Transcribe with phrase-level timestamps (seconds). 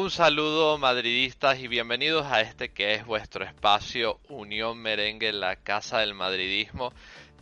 [0.00, 5.56] Un saludo madridistas y bienvenidos a este que es vuestro espacio Unión Merengue en la
[5.56, 6.92] Casa del Madridismo,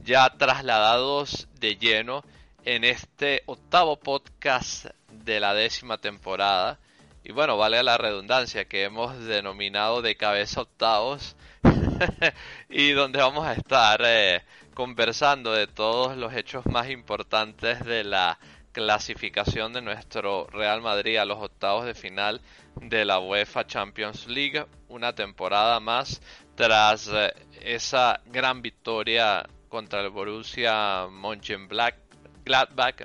[0.02, 2.24] ya trasladados de lleno
[2.64, 6.78] en este octavo podcast de la décima temporada.
[7.24, 11.36] Y bueno, vale la redundancia que hemos denominado de cabeza octavos
[12.70, 18.38] y donde vamos a estar eh, conversando de todos los hechos más importantes de la
[18.76, 22.42] clasificación de nuestro Real Madrid a los octavos de final
[22.74, 26.20] de la UEFA Champions League, una temporada más
[26.56, 31.96] tras eh, esa gran victoria contra el Borussia Mönchengladbach,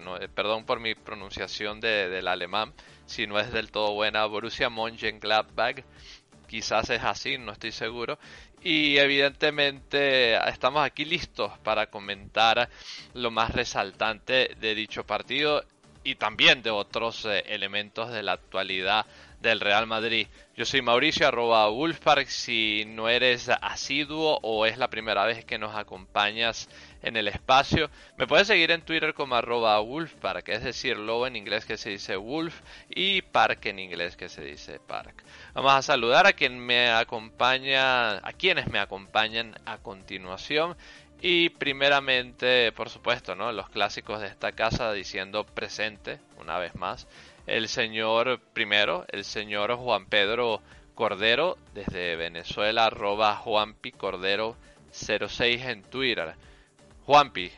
[0.01, 2.73] no, eh, perdón por mi pronunciación de, del alemán,
[3.05, 5.85] si no es del todo buena, Borussia Mönchengladbach,
[6.47, 8.19] quizás es así, no estoy seguro,
[8.63, 12.69] y evidentemente estamos aquí listos para comentar
[13.13, 15.63] lo más resaltante de dicho partido
[16.03, 19.05] y también de otros eh, elementos de la actualidad
[19.39, 20.27] del Real Madrid.
[20.55, 22.27] Yo soy Mauricio arroba Wolfpark.
[22.27, 26.69] Si no eres asiduo o es la primera vez que nos acompañas
[27.01, 31.35] en el espacio, me puedes seguir en Twitter como arroba Wolfpark, es decir, lobo en
[31.35, 35.23] inglés que se dice Wolf y Park en inglés que se dice Park.
[35.53, 40.75] Vamos a saludar a quien me acompaña, a quienes me acompañan a continuación.
[41.23, 43.51] Y primeramente, por supuesto, ¿no?
[43.51, 47.07] Los clásicos de esta casa diciendo presente, una vez más
[47.47, 50.61] el señor primero, el señor Juan Pedro
[50.95, 54.55] Cordero, desde Venezuela, arroba Juanpi Cordero
[54.91, 56.35] 06 en Twitter.
[57.11, 57.51] Juanpi,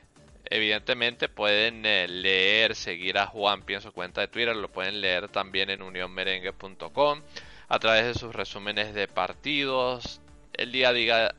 [0.46, 5.30] evidentemente pueden eh, leer, seguir a Juanpi en su cuenta de Twitter, lo pueden leer
[5.30, 7.22] también en unionmerengue.com
[7.68, 10.22] a través de sus resúmenes de partidos,
[10.54, 11.36] el día a día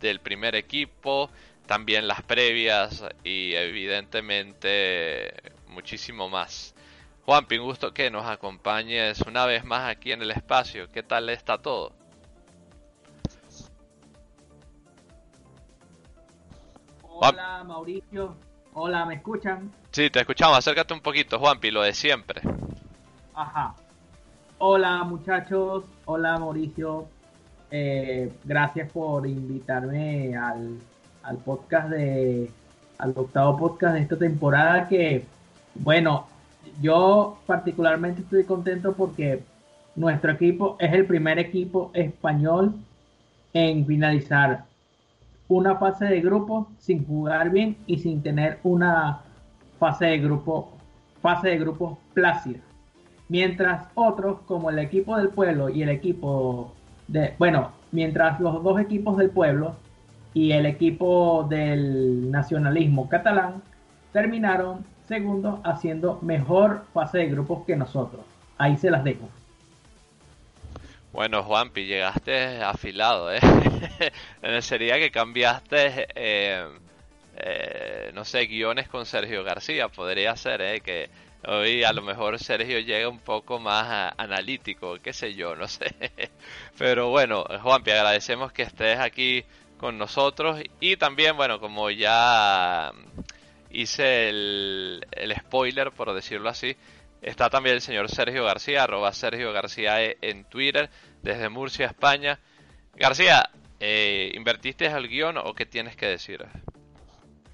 [0.00, 1.30] del primer equipo,
[1.66, 5.34] también las previas y evidentemente
[5.66, 6.74] muchísimo más.
[7.26, 10.90] Juan, un gusto que nos acompañes una vez más aquí en el espacio.
[10.90, 11.97] ¿Qué tal está todo?
[17.20, 18.36] Hola Mauricio,
[18.74, 19.72] hola, ¿me escuchan?
[19.90, 22.40] Sí, te escuchamos, acércate un poquito, Juanpi, lo de siempre.
[23.34, 23.74] Ajá.
[24.58, 27.08] Hola muchachos, hola Mauricio,
[27.72, 30.78] eh, gracias por invitarme al,
[31.24, 32.52] al podcast de,
[32.98, 35.26] al octavo podcast de esta temporada que,
[35.74, 36.28] bueno,
[36.80, 39.42] yo particularmente estoy contento porque
[39.96, 42.76] nuestro equipo es el primer equipo español
[43.52, 44.67] en finalizar
[45.48, 49.20] una fase de grupo sin jugar bien y sin tener una
[49.78, 50.72] fase de grupo
[51.22, 52.60] fase de grupo plácida.
[53.28, 56.72] Mientras otros como el equipo del pueblo y el equipo
[57.08, 59.74] de bueno, mientras los dos equipos del pueblo
[60.34, 63.62] y el equipo del nacionalismo catalán
[64.12, 68.20] terminaron segundo haciendo mejor fase de grupos que nosotros.
[68.58, 69.28] Ahí se las dejo.
[71.12, 73.40] Bueno, Juanpi, llegaste afilado, ¿eh?
[74.60, 76.68] Sería que cambiaste, eh,
[77.36, 79.88] eh, no sé, guiones con Sergio García.
[79.88, 80.80] Podría ser, ¿eh?
[80.80, 81.08] Que
[81.46, 85.94] hoy a lo mejor Sergio llega un poco más analítico, qué sé yo, no sé.
[86.76, 89.44] Pero bueno, Juanpi, agradecemos que estés aquí
[89.78, 92.92] con nosotros y también, bueno, como ya
[93.70, 95.04] hice el,
[95.40, 96.76] spoiler, por decirlo así.
[97.22, 100.88] Está también el señor Sergio García, arroba Sergio García e en Twitter,
[101.22, 102.38] desde Murcia, España.
[102.96, 106.44] García, eh, ¿invertiste el guion o qué tienes que decir?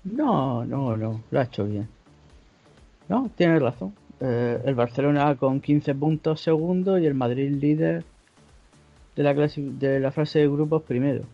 [0.04, 1.88] No, no, no, lo ha hecho bien.
[3.08, 3.94] No, tienes razón.
[4.20, 8.04] Eh, el Barcelona con 15 puntos segundo y el Madrid líder
[9.16, 11.24] de la, de la fase de grupos primero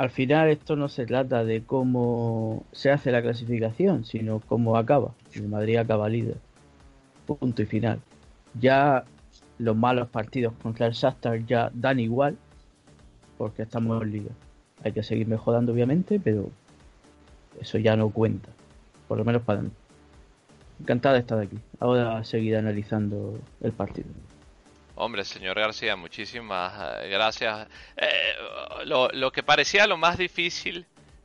[0.00, 5.12] al final esto no se trata de cómo se hace la clasificación, sino cómo acaba.
[5.34, 6.38] El Madrid acaba líder.
[7.38, 8.00] Punto y final.
[8.58, 9.04] Ya
[9.58, 12.36] los malos partidos contra el Shakhtar ya dan igual,
[13.38, 14.30] porque estamos en liga.
[14.82, 16.50] Hay que seguir mejorando, obviamente, pero
[17.60, 18.48] eso ya no cuenta.
[19.06, 19.70] Por lo menos para mí.
[20.80, 21.58] Encantado de estar aquí.
[21.78, 24.08] Ahora seguir analizando el partido.
[24.96, 26.72] Hombre, señor García, muchísimas
[27.02, 27.68] eh, gracias.
[27.96, 28.06] Eh,
[28.84, 30.84] lo, que parecía lo más difícil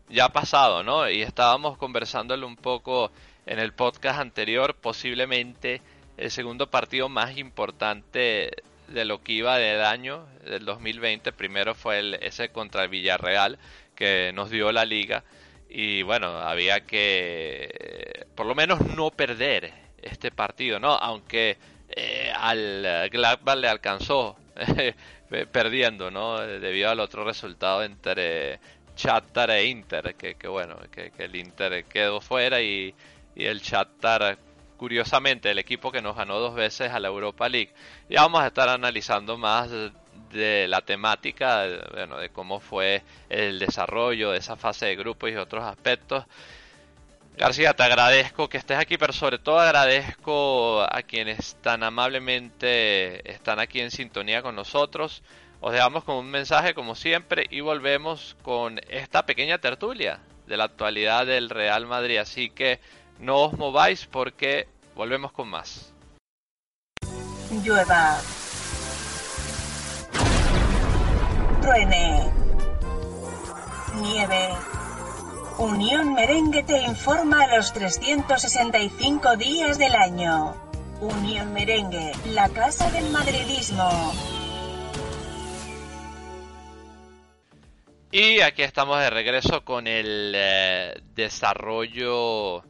[0.09, 1.09] ya ha pasado, ¿no?
[1.09, 3.11] Y estábamos conversándolo un poco
[3.45, 5.81] en el podcast anterior, posiblemente
[6.17, 8.51] el segundo partido más importante
[8.87, 11.31] de lo que iba del año del 2020.
[11.33, 13.57] Primero fue el, ese contra el Villarreal,
[13.95, 15.23] que nos dio la liga.
[15.69, 20.93] Y bueno, había que por lo menos no perder este partido, ¿no?
[20.93, 21.57] Aunque
[21.89, 24.37] eh, al Gladbach le alcanzó
[25.51, 26.39] perdiendo, ¿no?
[26.39, 28.59] Debido al otro resultado entre
[28.95, 32.93] Shakhtar e Inter, que, bueno, que, el Inter quedó fuera y,
[33.35, 34.37] el Shakhtar
[34.77, 37.73] curiosamente el equipo que nos ganó dos veces a la Europa League.
[38.09, 39.69] Ya vamos a estar analizando más
[40.31, 45.35] de la temática, bueno, de cómo fue el desarrollo de esa fase de grupos y
[45.35, 46.25] otros aspectos.
[47.37, 53.59] García, te agradezco que estés aquí, pero sobre todo agradezco a quienes tan amablemente están
[53.59, 55.21] aquí en sintonía con nosotros.
[55.59, 60.65] Os dejamos con un mensaje como siempre y volvemos con esta pequeña tertulia de la
[60.65, 62.17] actualidad del Real Madrid.
[62.17, 62.79] Así que
[63.19, 65.93] no os mováis porque volvemos con más.
[67.63, 68.19] Llueva.
[71.61, 72.31] Truene.
[73.95, 74.49] Nieve.
[75.57, 80.53] Unión Merengue te informa a los 365 días del año.
[80.99, 84.13] Unión Merengue, la casa del madridismo.
[88.11, 92.63] Y aquí estamos de regreso con el eh, desarrollo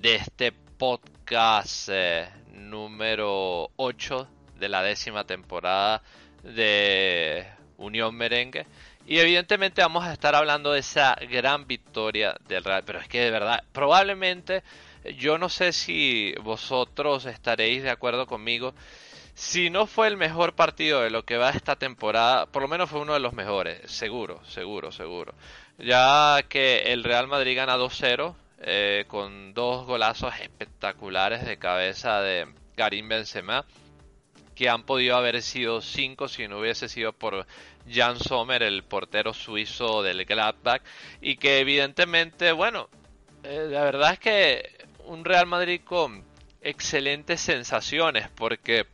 [0.00, 6.02] de este podcast eh, número 8 de la décima temporada
[6.42, 8.66] de Unión Merengue.
[9.06, 12.82] Y evidentemente vamos a estar hablando de esa gran victoria del Real.
[12.86, 14.62] Pero es que de verdad, probablemente,
[15.18, 18.72] yo no sé si vosotros estaréis de acuerdo conmigo.
[19.34, 22.88] Si no fue el mejor partido de lo que va esta temporada, por lo menos
[22.88, 25.34] fue uno de los mejores, seguro, seguro, seguro.
[25.76, 32.46] Ya que el Real Madrid gana 2-0 eh, con dos golazos espectaculares de cabeza de
[32.76, 33.64] Karim Benzema,
[34.54, 37.46] que han podido haber sido cinco si no hubiese sido por
[37.90, 40.82] Jan Sommer, el portero suizo del Gladbach,
[41.22, 42.90] y que evidentemente, bueno,
[43.42, 46.22] eh, la verdad es que un Real Madrid con
[46.60, 48.86] excelentes sensaciones, porque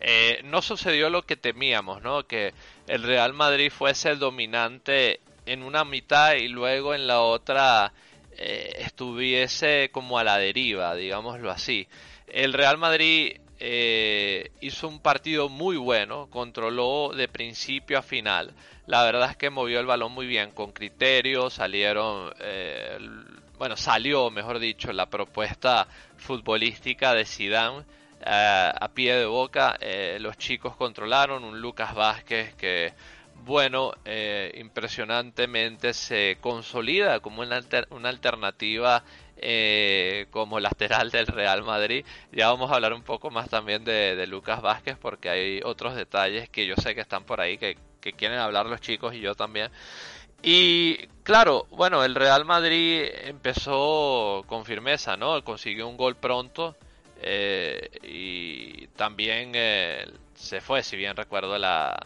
[0.00, 2.26] eh, no sucedió lo que temíamos, ¿no?
[2.26, 2.54] Que
[2.86, 7.92] el Real Madrid fuese el dominante en una mitad y luego en la otra
[8.38, 11.88] eh, estuviese como a la deriva, digámoslo así.
[12.26, 18.52] El Real Madrid eh, hizo un partido muy bueno, controló de principio a final.
[18.86, 22.98] La verdad es que movió el balón muy bien, con criterio, salieron, eh,
[23.58, 27.84] bueno, salió, mejor dicho, la propuesta futbolística de Zidane
[28.22, 29.78] a pie de boca.
[30.18, 32.92] los chicos controlaron, un Lucas Vázquez que
[33.44, 37.60] bueno, eh, impresionantemente se consolida como una,
[37.90, 39.04] una alternativa
[39.36, 42.04] eh, como lateral del Real Madrid.
[42.32, 46.48] Ya vamos a hablar un poco más también de, Lucas Vázquez porque hay otros detalles
[46.48, 47.76] que yo sé que están por ahí que,
[48.16, 49.70] quieren hablar los chicos y yo también.
[50.42, 55.42] Y claro, bueno, el Real Madrid empezó con firmeza, ¿no?
[55.42, 56.76] Consiguió un gol pronto
[57.20, 59.52] eh, y también
[60.34, 61.96] se fue, si bien recuerdo la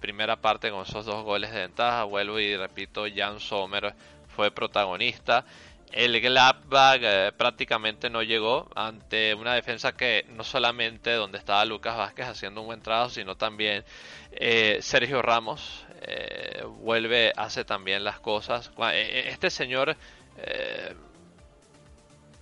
[0.00, 2.04] primera parte con esos dos goles de ventaja.
[2.04, 3.94] Vuelvo y repito, Jan Sommer
[4.34, 5.44] fue protagonista.
[5.92, 11.96] El Gladbach eh, prácticamente no llegó ante una defensa que no solamente donde estaba Lucas
[11.96, 13.84] Vázquez haciendo un buen trabajo, sino también
[14.30, 18.70] eh, Sergio Ramos eh, vuelve, hace también las cosas.
[18.94, 19.96] Este señor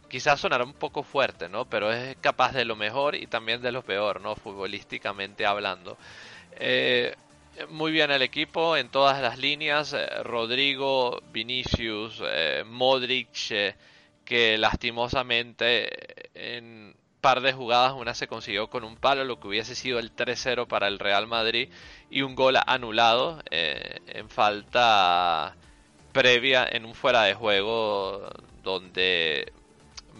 [0.08, 1.64] quizás sonará un poco fuerte, ¿no?
[1.64, 4.36] Pero es capaz de lo mejor y también de lo peor, ¿no?
[4.36, 5.96] Futbolísticamente hablando.
[7.68, 9.92] Muy bien el equipo en todas las líneas.
[9.92, 13.74] Eh, Rodrigo, Vinicius, eh, Modric, eh,
[14.24, 15.88] que lastimosamente
[16.34, 20.14] en par de jugadas una se consiguió con un palo, lo que hubiese sido el
[20.14, 21.68] 3-0 para el Real Madrid
[22.10, 25.56] y un gol anulado en falta
[26.12, 28.30] previa en un fuera de juego
[28.62, 29.52] donde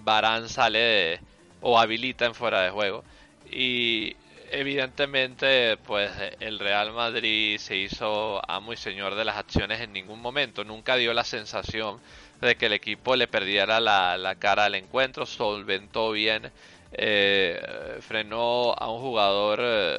[0.03, 1.21] Barán sale
[1.61, 3.05] o habilita en fuera de juego
[3.51, 4.17] y
[4.51, 10.21] evidentemente, pues el Real Madrid se hizo amo y señor de las acciones en ningún
[10.21, 10.65] momento.
[10.65, 12.01] Nunca dio la sensación
[12.41, 15.27] de que el equipo le perdiera la, cara al encuentro.
[15.27, 16.51] Solventó bien,
[16.93, 19.99] eh, frenó a un jugador eh,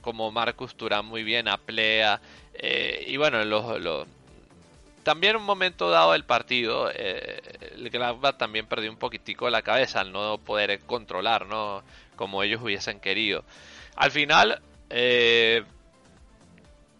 [0.00, 2.20] como Marcus Turán muy bien, a Plea.
[2.54, 4.06] Eh, y bueno, los,
[5.02, 10.12] también un momento dado del partido, el Gladbach también perdió un poquitico la cabeza al
[10.12, 11.82] no poder controlar, ¿no?
[12.20, 13.44] Como ellos hubiesen querido.
[13.96, 14.60] Al final,
[14.90, 15.64] 2 eh,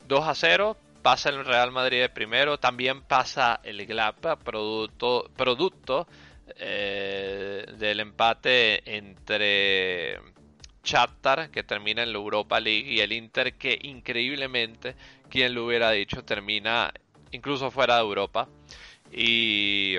[0.09, 6.09] a 0, pasa el Real Madrid primero, también pasa el Gladbach, producto, producto
[6.57, 10.19] eh, del empate entre
[10.83, 14.95] Shakhtar, que termina en la Europa League, y el Inter, que increíblemente,
[15.29, 16.95] quien lo hubiera dicho, termina
[17.31, 18.49] incluso fuera de Europa.
[19.13, 19.97] Y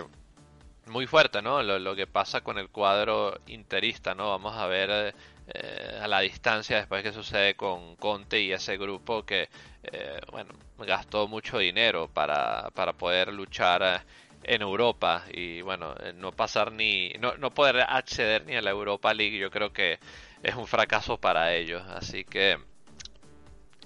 [0.91, 1.63] muy fuerte, ¿no?
[1.63, 4.29] Lo, que pasa con el cuadro interista, ¿no?
[4.29, 5.15] Vamos a ver
[5.48, 9.50] eh, a la distancia después que sucede con Conte y ese grupo que,
[9.83, 14.03] eh, bueno, gastó mucho dinero para, para poder luchar
[14.43, 18.71] en Europa y bueno, eh, no pasar ni, no, no poder acceder ni a la
[18.71, 20.00] Europa League, yo creo que
[20.43, 21.83] es un fracaso para ellos.
[21.88, 22.57] Así que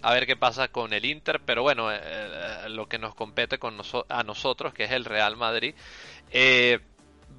[0.01, 3.57] a ver qué pasa con el Inter, pero bueno, eh, eh, lo que nos compete
[3.57, 3.77] con
[4.09, 5.73] a nosotros, que es el Real Madrid.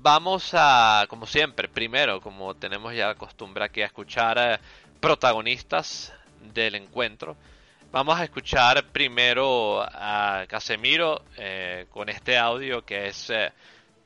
[0.07, 4.61] Vamos a, como siempre, primero, como tenemos ya costumbre aquí a escuchar
[5.01, 6.15] protagonistas
[6.55, 7.37] del encuentro.
[7.91, 13.51] Vamos a escuchar primero a Casemiro eh, con este audio que es eh,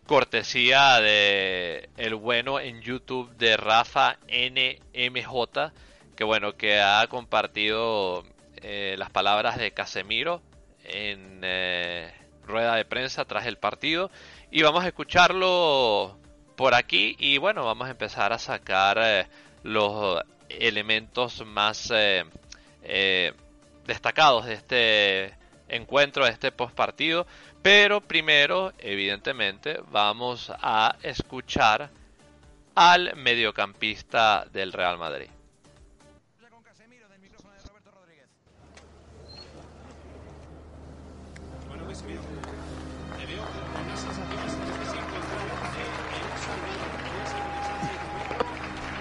[0.06, 5.70] cortesía de el bueno en YouTube de Rafa NMJ,
[6.16, 8.24] que bueno, que ha compartido
[8.56, 10.40] eh, las palabras de Casemiro
[10.82, 11.42] en
[12.46, 14.10] rueda de prensa tras el partido
[14.50, 16.18] y vamos a escucharlo
[16.56, 19.28] por aquí y bueno, vamos a empezar a sacar
[19.62, 21.92] los elementos más
[23.86, 25.34] destacados de este
[25.68, 27.26] encuentro, de este postpartido.
[27.62, 31.90] Pero primero, evidentemente, vamos a escuchar
[32.74, 35.28] al mediocampista del Real Madrid.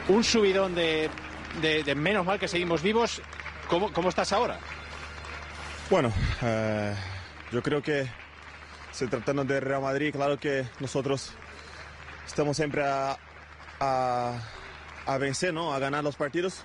[0.09, 1.09] Un subidón de,
[1.95, 3.21] menos mal que seguimos vivos.
[3.67, 4.59] ¿Cómo, cómo estás ahora?
[5.89, 6.11] Bueno,
[6.41, 6.95] eh,
[7.51, 8.07] yo creo que
[8.91, 11.31] se tratando de Real Madrid, claro que nosotros
[12.25, 13.17] estamos siempre a,
[13.79, 15.73] a, vencer, ¿no?
[15.73, 16.63] a ganar los partidos,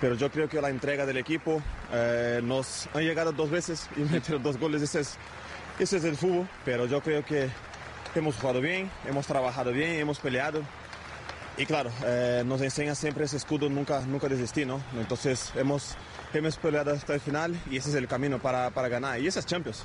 [0.00, 1.60] pero yo creo que la entrega del equipo
[1.92, 5.16] eh, nos han llegado dos veces y meter dos goles, ese es,
[5.80, 7.48] ese es el fútbol, pero yo creo que
[8.14, 10.62] hemos jugado bien, hemos trabajado bien, hemos peleado.
[11.58, 14.80] Y claro, eh, nos enseña siempre ese escudo, nunca, nunca desistir, ¿no?
[14.98, 15.96] Entonces hemos
[16.34, 19.20] hemos peleado hasta el final y ese es el camino para, para ganar.
[19.20, 19.84] Y esas Champions.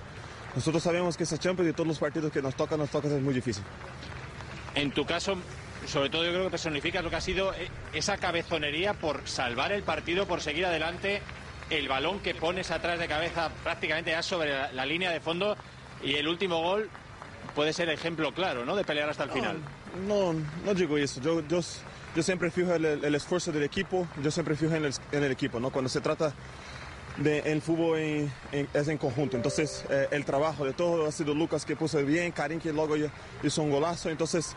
[0.55, 3.21] Nosotros sabemos que esas Champions y todos los partidos que nos tocan, nos tocan es
[3.21, 3.63] muy difícil.
[4.75, 5.37] En tu caso,
[5.85, 9.71] sobre todo yo creo que personificas lo que ha sido eh, esa cabezonería por salvar
[9.71, 11.21] el partido, por seguir adelante,
[11.69, 15.57] el balón que pones atrás de cabeza prácticamente ya sobre la, línea de fondo
[16.01, 16.89] y el último gol
[17.55, 18.75] puede ser ejemplo claro, ¿no?
[18.75, 19.59] De pelear hasta el final.
[19.59, 19.76] No,
[20.07, 21.21] no digo eso.
[21.21, 25.23] Yo, yo siempre fijo el, el, esfuerzo del equipo, yo siempre fijo en el, en
[25.23, 25.69] el equipo, ¿no?
[25.69, 26.33] Cuando se trata
[27.17, 27.99] de el fútbol
[28.51, 29.37] es en conjunto.
[29.37, 32.95] Entonces, eh, el trabajo de todo ha sido Lucas que puso bien, Karim que luego
[33.43, 34.09] hizo un golazo.
[34.09, 34.55] Entonces,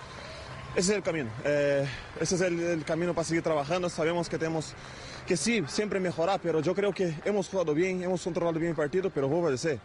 [0.74, 1.30] ese es el camino.
[1.44, 1.86] Eh,
[2.20, 3.88] ese es el, camino para seguir trabajando.
[3.88, 4.74] Sabemos que tenemos
[5.26, 8.76] que sí, siempre mejorar, pero yo creo que hemos jugado bien, hemos controlado bien el
[8.76, 9.78] partido, pero vos a decir,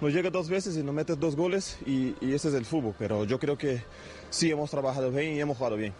[0.00, 2.94] nos llega dos veces y nos metes dos goles y, y ese es el fútbol.
[2.98, 3.82] Pero yo creo que
[4.32, 5.92] sí hemos trabajado bien y hemos jugado bien.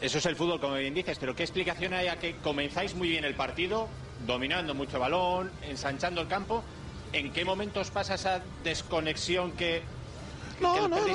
[0.00, 3.08] Eso es el fútbol, como bien dices, pero ¿qué explicación hay a que comenzáis muy
[3.08, 3.88] bien el partido,
[4.26, 6.62] dominando mucho balón, ensanchando el campo?
[7.12, 9.82] ¿En qué momentos pasa esa desconexión que...
[10.60, 11.06] No, no, no,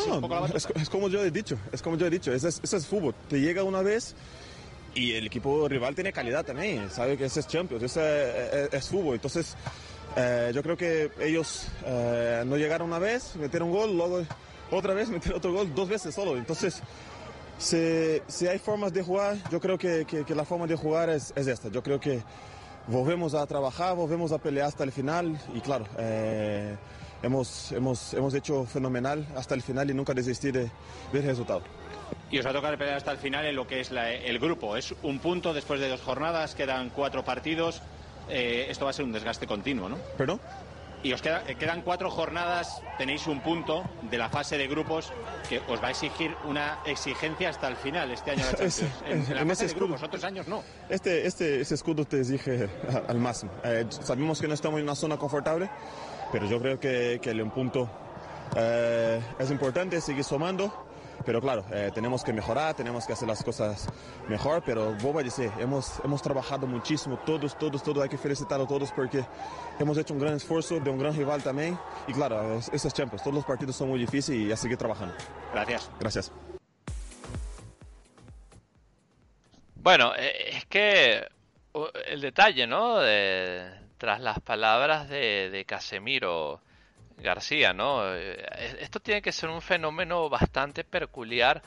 [0.54, 3.14] es, como yo he dicho, es como yo he dicho, ese es, fútbol.
[3.30, 4.16] Te llega una vez
[4.96, 9.16] y el equipo rival tiene calidad también, sabe que ese es Champions, ese es, fútbol.
[9.16, 9.56] Entonces,
[10.16, 14.26] eh, yo creo que ellos eh, no llegaron una vez, metieron un gol, luego
[14.72, 16.38] otra vez metieron otro gol, dos veces solo.
[16.38, 16.82] Entonces,
[17.58, 21.34] si, si hay formas de jugar, yo creo que, que, la forma de jugar es,
[21.36, 21.70] es, esta.
[21.70, 22.22] Yo creo que
[22.88, 26.76] volvemos a trabajar, volvemos a pelear hasta el final y claro, eh,
[27.22, 30.70] hemos, hemos, hemos hecho fenomenal hasta el final y nunca desistí de,
[31.12, 31.62] del resultado.
[32.30, 34.76] Y os va a tocar pelear hasta el final en lo que es el grupo.
[34.76, 37.82] Es un punto después de dos jornadas, quedan cuatro partidos.
[38.30, 39.98] Eh, esto va a ser un desgaste continuo, ¿no?
[40.18, 40.40] ¿Perdón?
[41.04, 45.12] Y os eh, quedan cuatro jornadas, tenéis un punto de la fase de grupos
[45.50, 48.44] que os va a exigir una exigencia hasta el final este año.
[48.58, 48.64] La
[49.12, 50.64] en, la fase de grupos, otros años no.
[50.90, 52.70] Este, este, ese escudo te exige
[53.08, 53.52] al máximo.
[53.66, 55.70] Eh, sabemos que no estamos en una zona confortable,
[56.32, 57.90] pero yo creo que, que el punto
[58.56, 60.83] eh, es importante, seguir sumando
[61.26, 63.88] pero claro, eh, tenemos que mejorar, tenemos que hacer las cosas
[64.28, 68.60] mejor, pero voy a decir, hemos, hemos trabajado muchísimo, todos, todos, todos, hay que felicitar
[68.60, 69.24] a todos porque
[69.80, 71.78] hemos hecho un gran esfuerzo de un gran rival también.
[72.08, 75.14] Y claro, esos Champions, todos los partidos son muy difíciles y a seguir trabajando.
[75.54, 75.90] Gracias.
[76.00, 76.32] Gracias.
[79.76, 81.28] Bueno, eh, es que
[82.08, 83.00] el detalle, ¿no?
[83.98, 86.62] tras las palabras de, de Casemiro
[87.24, 88.16] García, ¿no?
[88.16, 88.46] Eh,
[88.80, 91.64] esto tiene que ser un fenómeno bastante peculiar,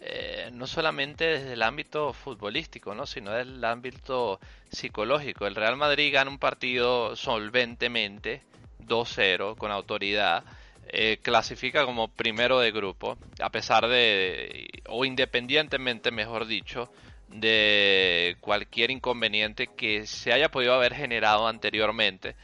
[0.00, 3.04] eh, no solamente desde el ámbito futbolístico, ¿no?
[3.04, 4.40] Sino desde el ámbito
[4.70, 5.46] psicológico.
[5.46, 8.42] El Real Madrid gana un partido solventemente,
[8.86, 10.44] 2-0, con autoridad.
[10.92, 16.90] Eh, clasifica como primero de grupo, a pesar de, o independientemente, mejor dicho,
[17.28, 22.34] de cualquier inconveniente que se haya podido haber generado anteriormente.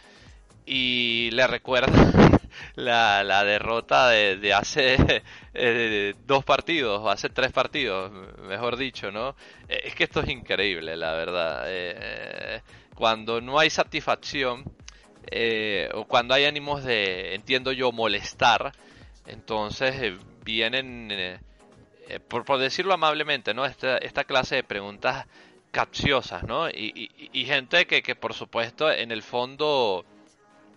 [0.64, 1.86] Y le recuerda
[2.74, 4.96] la, la derrota de, hace
[5.54, 8.10] eh, dos partidos, o hace tres partidos,
[8.42, 9.30] mejor dicho, ¿no?
[9.68, 11.64] Eh, es que esto es increíble, la verdad.
[11.66, 12.62] Eh,
[12.94, 14.64] cuando no hay satisfacción,
[15.94, 18.72] o cuando hay ánimos de, entiendo yo, molestar,
[19.26, 21.40] entonces vienen,
[22.28, 23.64] por, por, decirlo amablemente, ¿no?
[23.66, 25.26] Esta, esta clase de preguntas
[25.72, 26.70] capciosas, ¿no?
[26.70, 30.06] Y, y, y gente que, que, por supuesto, en el fondo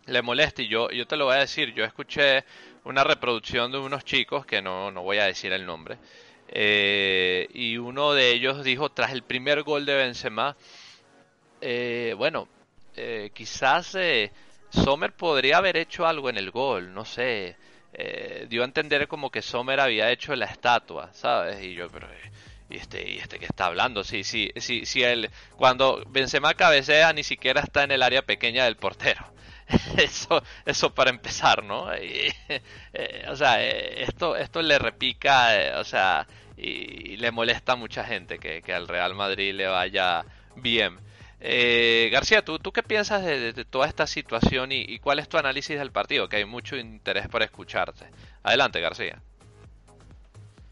[0.10, 0.62] le molesta.
[0.62, 2.44] Y yo, yo te lo voy a decir, yo escuché
[2.84, 5.98] una reproducción de unos chicos, que no, no voy a decir el nombre,
[6.52, 10.56] eh, y uno de ellos dijo, tras el primer gol de Benzema,
[11.62, 12.48] eh, bueno,
[12.96, 13.96] eh, quizás
[14.70, 17.56] Sommer podría haber hecho algo en el gol, no sé,
[18.48, 21.62] dio a entender como que Sommer había hecho la estatua, ¿sabes?
[21.62, 22.08] Y yo, pero...
[22.70, 27.14] y este, y este que está hablando, sí, sí, sí, sí, él, cuando Benzema cabecea
[27.14, 29.26] ni siquiera está en el área pequeña del portero.
[29.98, 31.88] eso, eso para empezar, ¿no?
[32.92, 36.26] Eh, o sea, eh, esto, esto le repica, eh, o sea,
[36.58, 40.98] y, le molesta a mucha gente que, al Real Madrid le vaya bien.
[42.12, 45.78] García, ¿tú, ¿tú qué piensas de, toda esta situación y, y, cuál es tu análisis
[45.78, 46.28] del partido?
[46.28, 48.06] Que hay mucho interés por escucharte.
[48.44, 49.22] Adelante, García.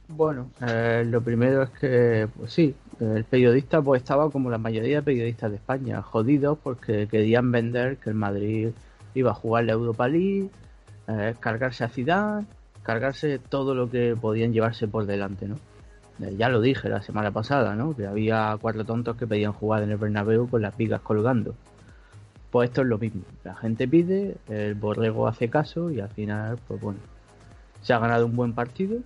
[0.08, 5.04] Bueno, lo primero es que, pues sí, el periodista pues estaba como la mayoría de
[5.04, 8.70] periodistas de España, jodidos porque querían vender que el Madrid
[9.18, 10.50] iba a jugar la Europa League,
[11.08, 12.46] eh, cargarse a Zidane,
[12.84, 15.56] cargarse todo lo que podían llevarse por delante, ¿no?
[16.22, 17.96] Eh, ya lo dije la semana pasada, ¿no?
[17.96, 21.56] Que había cuatro tontos que pedían jugar en el Bernabéu con las vigas colgando.
[22.52, 23.22] Pues esto es lo mismo.
[23.44, 27.00] La gente pide, el borrego hace caso y al final, pues bueno,
[27.82, 29.00] se ha ganado un buen partido.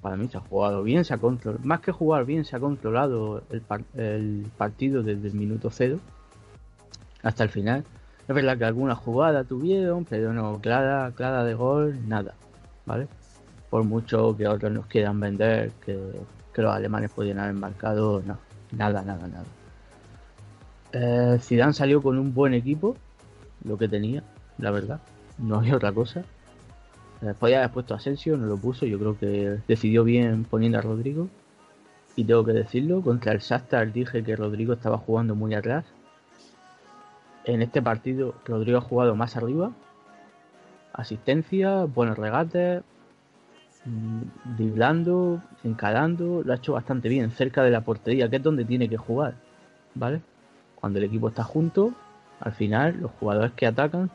[0.00, 2.60] Para mí se ha jugado bien, se ha controlado, más que jugar bien, se ha
[2.60, 3.62] controlado el,
[3.94, 5.98] el partido desde el minuto cero
[7.22, 7.84] hasta el final.
[8.30, 12.34] Es verdad que alguna jugada tuvieron, pero no, clara, clara de gol, nada,
[12.86, 13.08] ¿vale?
[13.70, 15.98] Por mucho que otros nos quieran vender, que,
[16.54, 18.38] los alemanes podían haber marcado, no,
[18.70, 19.44] nada, nada, nada.
[20.92, 22.94] Eh, Zidane salió con un buen equipo,
[23.64, 24.22] lo que tenía,
[24.58, 25.00] la verdad,
[25.36, 26.22] no había otra cosa.
[27.22, 30.78] Eh, podía haber puesto a Asensio, no lo puso, yo creo que decidió bien poniendo
[30.78, 31.26] a Rodrigo.
[32.14, 35.84] Y tengo que decirlo, contra el Shakhtar dije que Rodrigo estaba jugando muy atrás
[37.44, 39.72] en este partido Rodrigo ha jugado más arriba,
[40.92, 42.82] asistencia, buenos regates,
[43.84, 48.64] mm, driblando, encalando, lo ha hecho bastante bien, cerca de la portería, que es donde
[48.64, 49.34] tiene que jugar,
[49.94, 50.20] ¿vale?
[50.74, 51.92] Cuando el equipo está junto,
[52.40, 54.10] al final los jugadores que atacan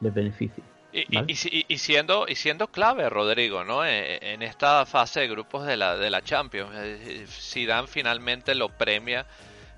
[0.00, 0.64] les beneficia.
[0.92, 3.84] Y, siendo, y siendo clave Rodrigo, ¿no?
[3.84, 6.70] E, en, esta fase de grupos de la, de la Champions,
[7.28, 9.26] Zidane finalmente lo premia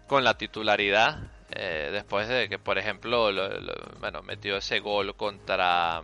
[0.06, 1.18] con la titularidad
[1.50, 3.30] eh, después de que, por ejemplo,
[4.00, 6.02] bueno, metió ese gol contra,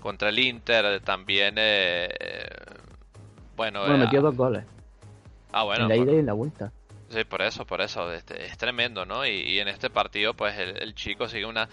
[0.00, 2.48] contra el Inter, también, eh, eh,
[3.56, 3.80] bueno...
[3.80, 4.64] Bueno, metió dos goles.
[5.52, 5.82] Ah, bueno.
[5.82, 6.72] En la ida y en la vuelta.
[7.10, 9.26] Sí, por eso, por eso, este, es tremendo, ¿no?
[9.26, 11.68] Y, en este partido, pues el, chico sigue una...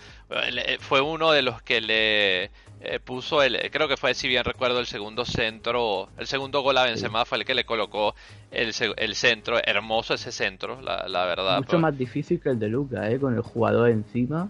[0.79, 3.69] Fue uno de los que le eh, puso el...
[3.71, 7.37] Creo que fue, si bien recuerdo, el segundo centro, el segundo gol a Benzema fue
[7.37, 8.15] el que le colocó
[8.49, 11.57] el, el centro, hermoso ese centro, la, la verdad.
[11.57, 11.81] Mucho pues.
[11.81, 13.19] más difícil que el de Luca, ¿eh?
[13.19, 14.49] Con el jugador encima,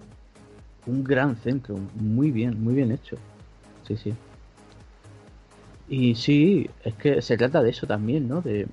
[0.86, 3.17] un gran centro, muy bien, muy bien hecho.
[3.86, 4.13] Sí, sí.
[5.89, 8.41] Y sí, es que se trata de eso también, ¿no?
[8.41, 8.67] De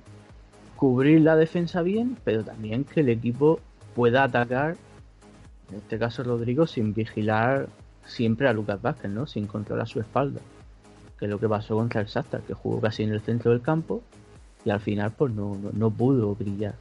[0.75, 3.59] cubrir la defensa bien, pero también que el equipo
[3.95, 4.75] pueda atacar,
[5.69, 7.67] en este caso Rodrigo, sin vigilar
[8.05, 9.25] siempre a Lucas Vázquez, ¿no?
[9.25, 10.41] Sin controlar su espalda.
[11.17, 13.61] Que es lo que pasó contra el Shakhtar, que jugó casi en el centro del
[13.61, 14.03] campo
[14.65, 16.75] y al final pues no, no, pudo brillar.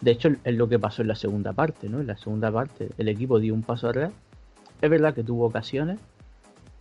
[0.00, 2.00] De hecho es lo que pasó en la segunda parte, ¿no?
[2.00, 4.12] En la segunda parte el equipo dio un paso atrás.
[4.80, 6.00] Es verdad que tuvo ocasiones,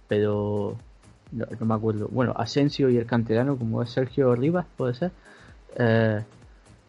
[0.07, 0.75] pero
[1.31, 2.07] no, no me acuerdo.
[2.07, 5.11] Bueno, Asensio y el canterano, como es Sergio Rivas, puede ser,
[5.75, 6.21] eh,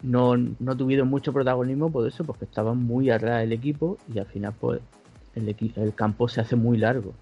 [0.03, 0.37] no,
[0.77, 4.81] tuvieron mucho protagonismo por eso, porque estaban muy atrás el equipo y al final pues
[5.35, 7.15] el, el campo se hace muy largo.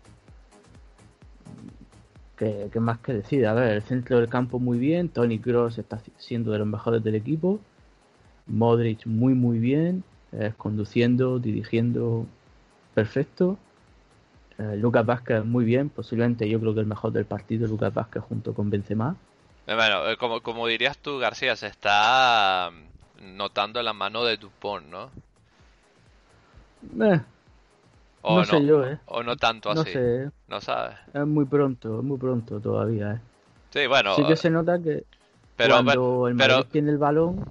[2.41, 3.47] ¿Qué, más que decir?
[3.47, 7.05] A ver, el centro del campo muy bien, Tony Cross está siendo de los mejores
[7.05, 7.61] del equipo,
[8.47, 12.25] Modric muy muy bien, eh, conduciendo, dirigiendo
[12.95, 13.59] perfecto.
[14.57, 18.23] Eh, Lucas Vázquez muy bien, posiblemente yo creo que el mejor del partido, Lucas Vázquez
[18.23, 19.17] junto con Benzema.
[19.67, 24.87] Bueno, eh, como, como dirías tú, García, se está mm, notando la mano de Dupont,
[24.87, 25.11] ¿no?
[27.01, 27.21] Eh,
[28.23, 28.99] no, sé yo, ¿eh?
[29.07, 29.79] O no tanto así.
[29.79, 30.31] No sé.
[30.49, 30.97] No sabes.
[31.13, 33.21] Es muy pronto, es muy pronto todavía, ¿eh?
[33.71, 34.17] Sí, bueno.
[34.17, 35.05] Sí que se nota que
[35.61, 37.45] pero, cuando el Madrid tiene el balón,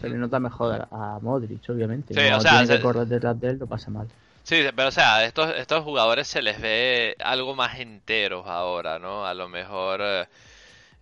[0.00, 2.14] se le nota mejor a Modric, obviamente.
[2.14, 4.08] Sí, no o sea, tiene que correr detrás de él, no pasa mal.
[4.44, 9.26] Sí, pero o sea, estos, estos jugadores se les ve algo más enteros ahora, ¿no?
[9.26, 10.28] A lo mejor, eh,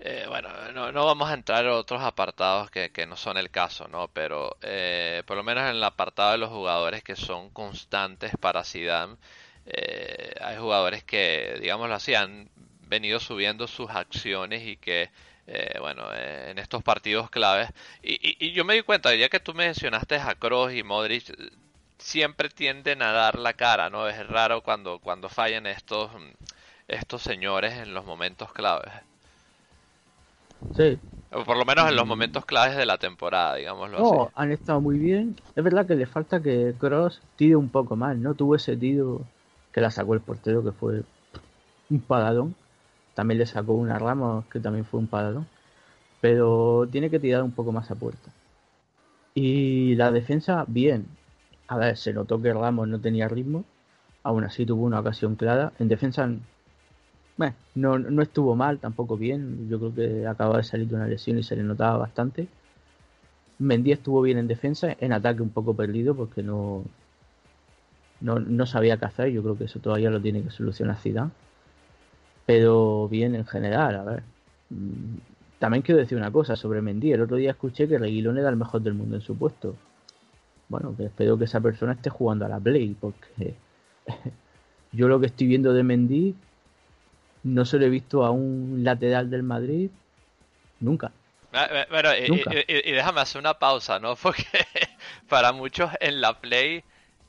[0.00, 3.50] eh, bueno, no, no vamos a entrar en otros apartados que, que no son el
[3.50, 4.08] caso, ¿no?
[4.08, 8.64] Pero eh, por lo menos en el apartado de los jugadores que son constantes para
[8.64, 9.16] Zidane,
[9.66, 12.48] eh, hay jugadores que, digámoslo así, han
[12.86, 15.10] venido subiendo sus acciones y que,
[15.46, 17.68] eh, bueno, eh, en estos partidos claves.
[18.02, 21.24] Y, y- y yo me di cuenta, ya que tú mencionaste a Kroos y Modric,
[21.98, 24.08] siempre tienden a dar la cara, ¿no?
[24.08, 26.10] Es raro cuando, cuando fallan estos,
[26.88, 28.92] estos señores en los momentos claves.
[30.72, 30.98] Sí,
[31.30, 32.08] O por lo menos en los Mm.
[32.08, 34.32] momentos claves de la temporada, digámoslo no, así.
[34.34, 35.36] han estado muy bien.
[35.56, 38.34] Es verdad que le falta que Cross tire un poco más, ¿no?
[38.34, 39.20] Tuvo ese tiro
[39.72, 41.02] que la sacó el portero, que fue
[41.90, 42.54] un paradón.
[43.14, 45.46] También le sacó una Ramos, que también fue un paradón.
[46.20, 48.30] Pero tiene que tirar un poco más a puerta.
[49.34, 51.06] Y la defensa, bien.
[51.68, 53.64] A ver, se notó que Ramos no tenía ritmo.
[54.22, 55.72] Aún así tuvo una ocasión clara.
[55.78, 56.28] En defensa
[57.38, 59.68] Bueno, no, no estuvo mal, tampoco bien.
[59.70, 62.48] Yo creo que acababa de salir de una lesión y se le notaba bastante.
[63.60, 66.84] Mendy estuvo bien en defensa, en ataque un poco perdido porque no,
[68.20, 69.28] no, no sabía qué hacer.
[69.30, 71.30] Yo creo que eso todavía lo tiene que solucionar Zidane.
[72.46, 74.22] Pero bien en general, a ver.
[74.70, 75.18] Mm,
[75.60, 77.12] También quiero decir una cosa sobre Mendy.
[77.12, 79.76] El otro día escuché que Reguilón era el mejor del mundo en su puesto.
[80.68, 83.54] Bueno, que espero que esa persona esté jugando a la Play, porque
[84.92, 86.34] yo lo que estoy viendo de Mendy
[87.44, 89.90] no se lo he visto a un lateral del Madrid
[90.80, 91.12] nunca.
[91.52, 92.52] Ah, eh, Bueno, y, Nunca.
[92.54, 94.14] y- y- y déjame hacer una pausa, ¿no?
[94.22, 94.44] Porque
[95.28, 96.82] para muchos en la Play,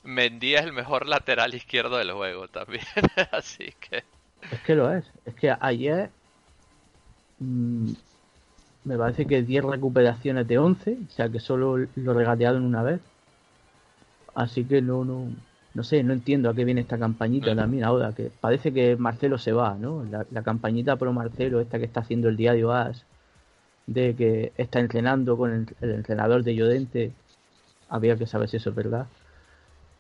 [0.04, 2.84] Mendy es el mejor lateral izquierdo del juego también.
[3.32, 4.04] Así que,
[4.52, 5.06] Es que lo es.
[5.26, 6.10] Es que ayer
[7.39, 7.91] mm,
[8.86, 13.00] me parece que 10 recuperaciones de 11, o sea que solo lo regatearon una vez.
[14.36, 15.28] Así que no, no,
[15.74, 19.38] no sé, no entiendo a qué viene esta campañita también ahora, que parece que Marcelo
[19.38, 20.04] se va, ¿no?
[20.06, 23.06] La, la campañita pro Marcelo, esta que está haciendo el diario AS,
[23.88, 27.12] de que está entrenando con el, el entrenador de Llorente,
[27.90, 29.08] había que saber si eso es verdad.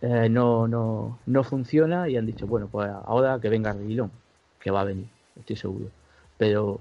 [0.01, 4.11] Eh, no, no, no funciona y han dicho, bueno, pues ahora que venga Reguilón,
[4.59, 5.87] que va a venir, estoy seguro.
[6.37, 6.79] Pero,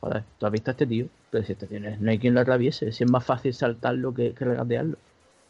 [0.00, 2.92] joder, tú has visto a este tío, pero si este no hay quien lo atraviese,
[2.92, 4.96] si es más fácil saltarlo que, que regatearlo.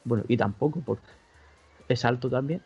[0.04, 1.02] Bueno, y tampoco, porque
[1.88, 2.62] es alto también.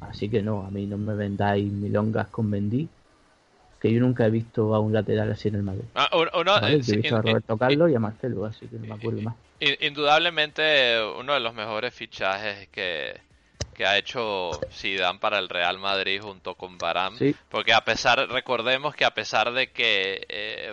[0.00, 2.90] Así que no, a mí no me vendáis milongas con Mendy,
[3.80, 5.90] que yo nunca he visto a un lateral así en el Madrid.
[5.94, 6.78] ah, uno, ¿vale?
[6.78, 9.22] eh, sí, he visto a Roberto Carlos y a Marcelo, así que no me acuerdo
[9.22, 9.36] más.
[9.60, 13.20] in- indudablemente uno de los mejores fichajes que,
[13.72, 17.20] que ha hecho Zidane para el Real Madrid junto con Varane.
[17.20, 20.72] Sí, Porque a pesar, recordemos que a pesar de que eh,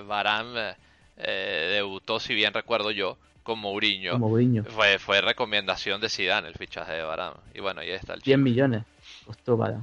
[1.18, 4.24] eh, debutó, si bien recuerdo yo, con Mourinho,
[4.64, 7.38] fue, fue recomendación de Zidane el fichaje de Varane.
[7.54, 8.40] Y bueno, ahí está el 10 chico.
[8.40, 8.86] millones
[9.24, 9.82] costó para.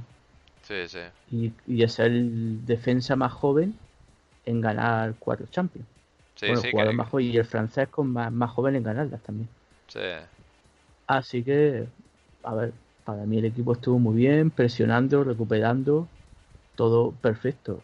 [0.63, 0.99] Sí, sí.
[1.27, 3.79] Y, y es el defensa más joven
[4.45, 5.87] en ganar cuatro Champions.
[6.35, 8.75] Sí, bueno, sí, el jugador que- más joven y el francés con más, más joven
[8.77, 9.49] en ganarlas también.
[9.87, 9.99] sí.
[11.07, 11.87] Así que,
[12.43, 12.73] a ver,
[13.03, 16.07] para mí el equipo estuvo muy bien, presionando, recuperando,
[16.75, 17.83] todo perfecto.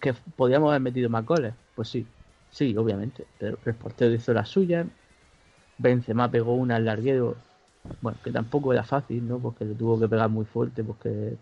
[0.00, 1.54] ¿Que podíamos haber metido más goles?
[1.74, 2.08] Pues sí,
[2.50, 3.26] sí, obviamente.
[3.38, 4.86] Pero el portero hizo la suya.
[5.78, 7.36] Benzema pegó una al larguero,
[8.00, 9.38] bueno, que tampoco era fácil, ¿no?
[9.38, 11.36] Porque le tuvo que pegar muy fuerte porque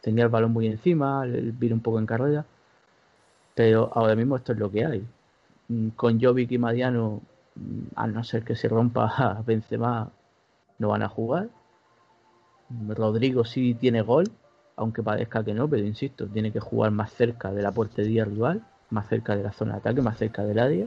[0.00, 2.44] tenía el balón muy encima, le vino un poco en carrera.
[3.54, 5.06] Pero ahora mismo esto es lo que hay.
[5.68, 7.20] Mm, Con Jovic y Mariano,
[7.56, 10.10] mm, a no ser que se rompa Benzema,
[10.78, 11.48] no van a jugar.
[12.88, 14.30] Rodrigo sí tiene gol,
[14.76, 18.62] aunque parezca que no, pero insisto, tiene que jugar más cerca de la portería rival,
[18.90, 20.86] más cerca de la zona de ataque, más cerca del área.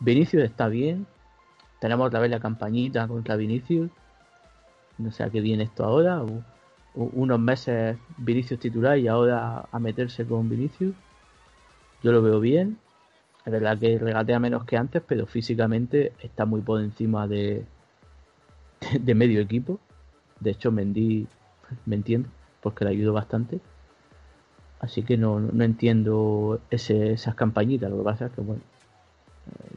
[0.00, 1.06] Vinicius está bien.
[1.80, 3.90] Tenemos otra vez la campañita contra Vinicius.
[5.00, 6.22] No sé a qué viene esto ahora.
[6.94, 10.94] unos meses Vinicius titular y ahora a meterse con Vinicius.
[12.02, 12.78] Yo lo veo bien.
[13.44, 17.64] Es verdad que regatea menos que antes, pero físicamente está muy por encima de,
[19.00, 19.78] de medio equipo.
[20.40, 21.26] De hecho, Mendy
[21.86, 22.28] me entiende,
[22.60, 23.60] porque le ayudó bastante.
[24.80, 27.90] Así que no, no entiendo esas campañitas.
[27.90, 28.62] Lo que pasa es que, bueno,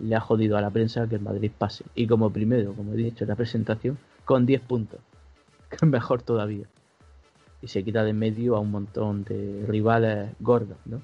[0.02, 1.84] le ha jodido a la prensa que el Madrid pase.
[1.96, 5.00] Y como primero, como he dicho en la presentación, con 10 puntos.
[5.74, 6.66] Que es mejor todavía.
[7.62, 11.02] Y se quita de en medio a un montón de rivales gordos, ¿no?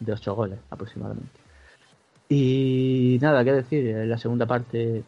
[0.00, 1.30] De 8 goles aproximadamente.
[2.28, 5.04] Y nada, qué decir, en la segunda parte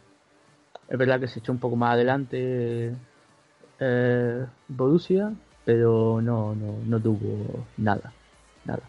[0.88, 2.94] es verdad que se echó un poco más adelante
[3.80, 5.32] eh, Borussia,
[5.64, 8.12] pero no, no, no tuvo nada,
[8.64, 8.82] nada.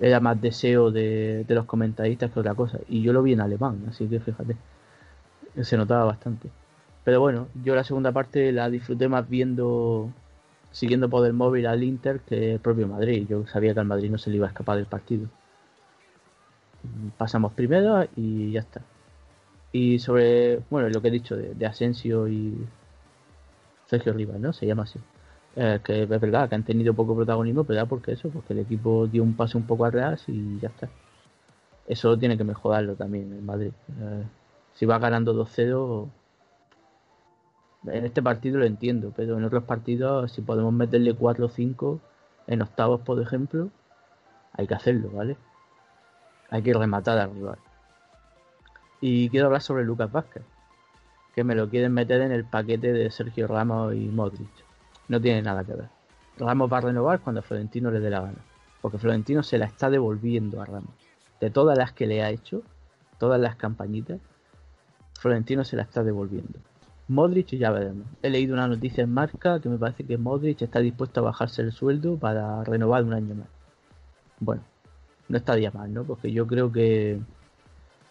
[0.00, 2.78] Era más deseo de, de los comentaristas que otra cosa.
[2.88, 4.56] Y yo lo vi en alemán, así que fíjate,
[5.62, 6.50] se notaba bastante.
[7.06, 10.10] Pero bueno, yo la segunda parte la disfruté más viendo,
[10.72, 13.28] siguiendo por el móvil al Inter que el propio Madrid.
[13.28, 15.28] Yo sabía que al Madrid no se le iba a escapar del partido.
[17.16, 18.82] Pasamos primero y ya está.
[19.70, 22.66] Y sobre, bueno, lo que he dicho de, Asensio y
[23.86, 24.52] Sergio Rivas, ¿no?
[24.52, 24.98] Se llama así.
[25.54, 28.58] Eh, que es verdad que han tenido poco protagonismo, pero ya porque eso, porque el
[28.58, 30.88] equipo dio un paso un poco atrás y ya está.
[31.86, 33.72] Eso tiene que mejorarlo también en Madrid.
[34.00, 34.24] Eh,
[34.74, 36.10] si va ganando 2-0,
[37.86, 42.00] en este partido lo entiendo, pero en otros partidos, si podemos meterle 4 5
[42.46, 43.70] en octavos, por ejemplo,
[44.52, 45.36] hay que hacerlo, ¿vale?
[46.50, 47.58] Hay que rematar al rival.
[49.00, 50.42] Y quiero hablar sobre Lucas Vázquez,
[51.34, 54.48] que me lo quieren meter en el paquete de Sergio Ramos y Modric.
[55.08, 55.88] No tiene nada que ver.
[56.38, 58.38] Ramos va a renovar cuando Florentino le dé la gana,
[58.80, 60.94] porque Florentino se la está devolviendo a Ramos.
[61.40, 62.62] De todas las que le ha hecho,
[63.18, 64.20] todas las campañitas,
[65.18, 66.58] Florentino se la está devolviendo.
[67.08, 68.06] Modric ya veremos.
[68.22, 71.62] He leído una noticia en marca que me parece que Modric está dispuesto a bajarse
[71.62, 73.48] el sueldo para renovar un año más.
[74.40, 74.62] Bueno,
[75.28, 76.04] no estaría mal, ¿no?
[76.04, 77.18] Porque yo creo que...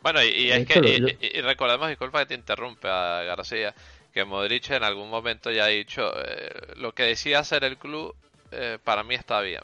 [0.01, 3.73] Bueno, y, es que, y, recordemos, disculpa que te interrumpe a García,
[4.13, 8.15] que Modric en algún momento ya ha dicho, eh, lo que decía hacer el club,
[8.51, 9.63] eh, para mí está bien.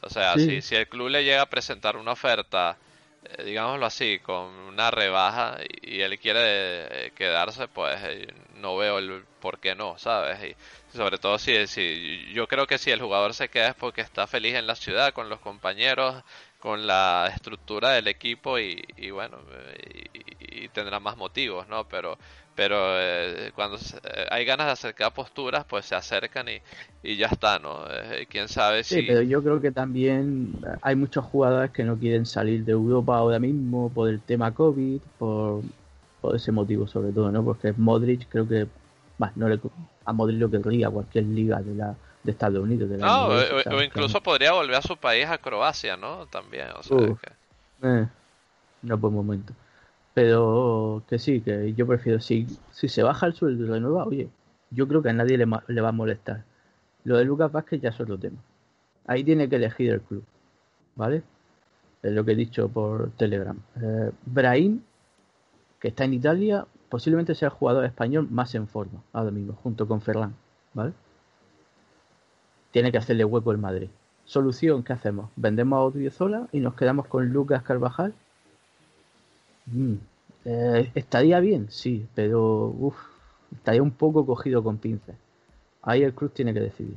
[0.00, 2.85] O sea, si, si el club le llega a presentar una oferta eh,
[3.44, 9.24] digámoslo así, con una rebaja y, él quiere eh, quedarse, pues eh, no veo el
[9.40, 10.56] por qué no, ¿sabes?
[10.92, 14.00] Y sobre todo si, si yo creo que si el jugador se queda es porque
[14.00, 16.22] está feliz en la ciudad, con los compañeros,
[16.58, 19.38] con la estructura del equipo y, bueno,
[20.50, 21.88] y, tendrá más motivos, ¿no?
[21.88, 22.18] Pero
[22.56, 26.62] pero eh, cuando eh, hay ganas de acercar posturas, pues se acercan y,
[27.02, 27.84] y ya está, ¿no?
[27.88, 28.94] Eh, Quién sabe si.
[28.96, 33.18] Sí, pero yo creo que también hay muchos jugadores que no quieren salir de Europa
[33.18, 35.62] ahora mismo por el tema COVID, por,
[36.22, 37.44] por ese motivo sobre todo, ¿no?
[37.44, 38.66] Porque Modric creo que.
[39.18, 39.60] Bah, no le,
[40.06, 42.88] a Modric lo querría cualquier liga de la de Estados Unidos.
[42.88, 46.26] De la no, o, incluso podría volver a su país, a Croacia, ¿no?
[46.26, 48.06] También, o sea, que...
[48.82, 49.52] no por momento.
[50.16, 54.30] Pero que sí, que yo prefiero, si, si se baja el sueldo y renueva, oye,
[54.70, 56.42] yo creo que a nadie le, le, va a molestar.
[57.04, 58.38] Lo de Lucas Vázquez ya es otro tema.
[59.06, 60.24] Ahí tiene que elegir el club,
[60.94, 61.22] ¿vale?
[62.02, 63.58] Es lo que he dicho por Telegram.
[63.78, 64.10] Eh,
[65.80, 69.86] que está en Italia, posiblemente sea el jugador español más en forma ahora mismo, junto
[69.86, 70.34] con Ferran,
[70.72, 70.94] ¿vale?
[72.70, 73.90] Tiene que hacerle hueco el Madrid.
[74.24, 75.28] Solución, ¿qué hacemos?
[75.36, 78.14] ¿Vendemos a Odriozola y nos quedamos con Lucas Carvajal?
[79.66, 79.94] Mm,
[80.44, 82.96] eh, estaría bien, sí, pero uf,
[83.52, 85.16] estaría un poco cogido con pinzas.
[85.82, 86.96] Ahí el club tiene que decidir.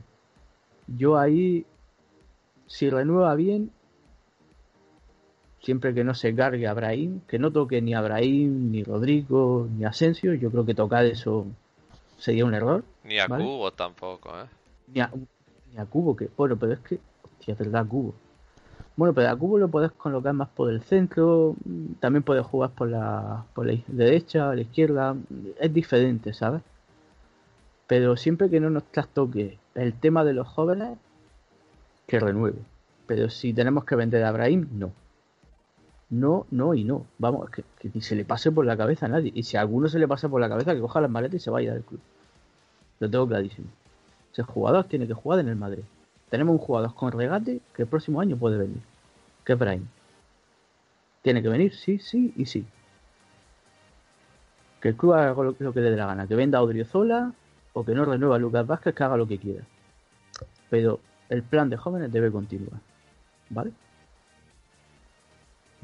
[0.88, 1.66] Yo ahí,
[2.68, 3.72] si renueva bien,
[5.62, 9.68] siempre que no se cargue a Abraham, que no toque ni a Abraham, ni Rodrigo,
[9.78, 11.46] ni Asensio, yo creo que tocar eso
[12.18, 12.84] sería un error.
[13.04, 14.46] Ni a Cubo tampoco, ¿eh?
[14.94, 15.12] Ni a,
[15.72, 18.14] ni a Cubo, que bueno, pero es que, hostia, es verdad, Cubo.
[19.00, 21.56] Bueno, pero a Cubo lo puedes colocar más por el centro,
[22.02, 25.16] también puedes jugar por la, por la derecha, la izquierda,
[25.58, 26.62] es diferente, ¿sabes?
[27.88, 30.98] Pero siempre que no nos trastoque el tema de los jóvenes,
[32.08, 32.60] que renueve.
[33.08, 34.92] Pero si tenemos que vender a Abraham, no.
[36.10, 37.06] No, no y no.
[37.20, 39.32] Vamos, que, que ni se le pase por la cabeza a nadie.
[39.34, 41.40] Y si a alguno se le pasa por la cabeza, que coja las maletas y
[41.40, 42.02] se vaya del club.
[43.00, 43.70] Lo tengo clarísimo.
[44.34, 45.84] Ese jugador tiene que jugar en el Madrid.
[46.30, 48.89] Tenemos un jugador con regate que el próximo año puede venir.
[49.58, 49.88] Que.
[51.24, 52.66] Tiene que venir, sí, sí y sí.
[54.80, 56.28] Que el club haga lo, que le dé la gana.
[56.28, 57.34] Que venda a Odriozola
[57.74, 59.64] o que no renueva a Lucas Vázquez, que haga lo que quiera.
[60.70, 62.80] Pero el plan de jóvenes debe continuar.
[63.50, 63.72] ¿Vale?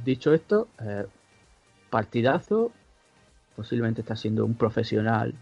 [0.03, 1.07] Dicho esto, eh,
[1.89, 2.71] partidazo.
[3.55, 5.33] Posiblemente está siendo un profesional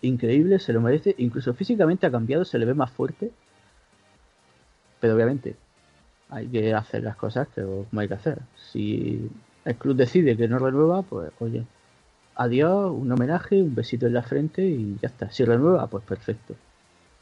[0.00, 1.14] increíble, se lo merece.
[1.18, 3.30] Incluso físicamente ha cambiado, se le ve más fuerte.
[4.98, 5.56] Pero obviamente
[6.30, 8.38] hay que hacer las cosas que como hay que hacer.
[8.72, 9.30] Si
[9.64, 11.64] el club decide que no renueva, pues oye,
[12.36, 15.30] adiós, un homenaje, un besito en la frente y ya está.
[15.30, 16.54] Si renueva, pues perfecto.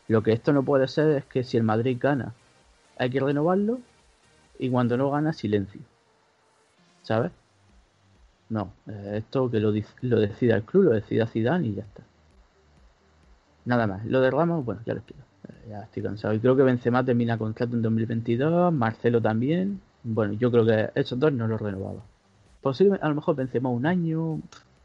[0.08, 2.34] Lo que esto no puede ser es que si el Madrid gana,
[2.98, 3.80] hay que renovarlo
[4.58, 5.80] y cuando no gana, silencio.
[7.02, 7.32] ¿Sabes?
[8.50, 12.02] No, eh, esto que lo, lo decida el club, lo decida Zidane y ya está.
[13.64, 14.04] Nada más.
[14.06, 15.27] Lo de Ramos, bueno, ya lo explico
[15.68, 16.34] ya estoy cansado.
[16.34, 19.80] Y creo que Benzema termina contrato en 2022, Marcelo también.
[20.02, 22.02] Bueno, yo creo que esos dos no los renovaba.
[22.62, 24.40] Posiblemente, a lo mejor Benzema un año,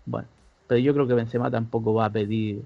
[0.06, 0.28] bueno,
[0.68, 2.64] pero yo creo que Benzema tampoco va a pedir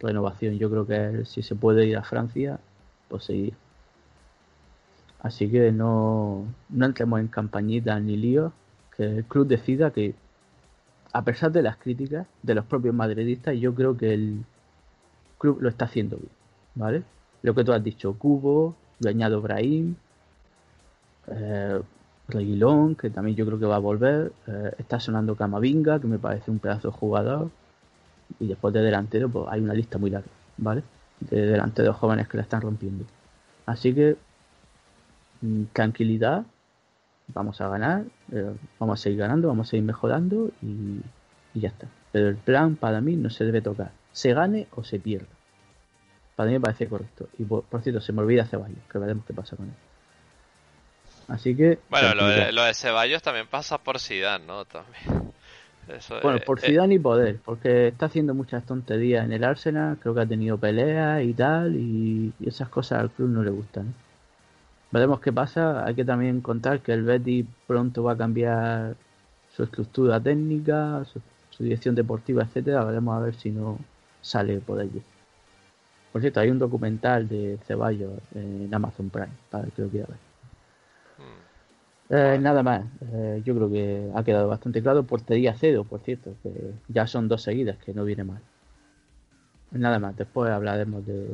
[0.00, 0.58] renovación.
[0.58, 2.58] Yo creo que si se puede ir a Francia,
[3.08, 3.54] pues seguir.
[5.20, 8.52] Así que no, no entremos en campañitas ni líos,
[8.96, 10.14] que el club decida que
[11.14, 14.44] a pesar de las críticas de los propios madridistas, yo creo que el
[15.38, 16.30] club lo está haciendo bien,
[16.74, 17.02] ¿vale?
[17.42, 18.74] Lo que tú has dicho, Cubo,
[19.06, 19.96] añado Brahim,
[21.28, 21.80] eh,
[22.28, 26.18] Reguilón, que también yo creo que va a volver, eh, está sonando Camavinga, que me
[26.18, 27.50] parece un pedazo de jugador,
[28.40, 30.82] y después de delantero, pues hay una lista muy larga, ¿vale?
[31.20, 33.04] De delanteros jóvenes que la están rompiendo.
[33.66, 34.16] Así que,
[35.42, 36.44] mm, tranquilidad,
[37.28, 41.00] vamos a ganar, eh, vamos a seguir ganando, vamos a seguir mejorando y,
[41.54, 41.86] y ya está.
[42.12, 45.28] Pero el plan para mí no se debe tocar, se gane o se pierda.
[46.36, 47.28] Para mí me parece correcto.
[47.38, 49.74] Y por, por cierto, se me olvida Ceballos, que veremos qué pasa con él.
[51.28, 51.78] Así que.
[51.88, 54.64] Bueno, lo de, lo de Ceballos también pasa por Zidane, ¿no?
[54.64, 55.32] También.
[55.88, 59.98] Eso, Bueno, por eh, Zidane y poder, porque está haciendo muchas tonterías en el Arsenal,
[60.00, 63.50] creo que ha tenido peleas y tal, y, y esas cosas al club no le
[63.50, 63.94] gustan.
[64.90, 68.96] Veremos qué pasa, hay que también contar que el Betty pronto va a cambiar
[69.54, 71.20] su estructura técnica, su,
[71.50, 73.78] su dirección deportiva, etcétera, veremos a ver si no
[74.22, 75.02] sale por allí.
[76.14, 80.06] Por cierto, hay un documental de Ceballos en Amazon Prime, para el que lo quiera
[80.06, 80.18] ver.
[81.18, 81.54] mm.
[82.10, 85.02] Eh, nada más, Eh, yo creo que ha quedado bastante claro.
[85.02, 86.52] Portería cero, por cierto, que
[86.88, 88.40] ya son dos seguidas, que no viene mal.
[89.72, 91.28] Nada más, después hablaremos de,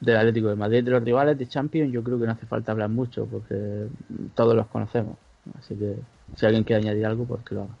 [0.00, 0.84] del Atlético de Madrid.
[0.84, 3.88] De los rivales de Champions, yo creo que no hace falta hablar mucho, porque
[4.34, 5.16] todos los conocemos.
[5.58, 5.96] Así que
[6.36, 7.76] si alguien quiere añadir algo, pues que lo haga.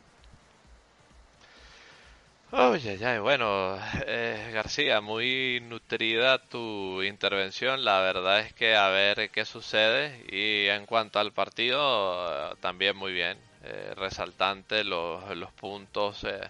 [2.52, 7.84] Oye, ya, bueno, eh, García, muy nutrida tu intervención.
[7.84, 10.24] La verdad es que a ver qué sucede.
[10.30, 13.38] Y en cuanto al partido, también muy bien.
[13.64, 16.40] Eh, resaltante los, los puntos eh,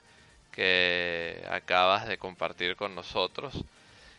[0.52, 3.54] que acabas de compartir con nosotros.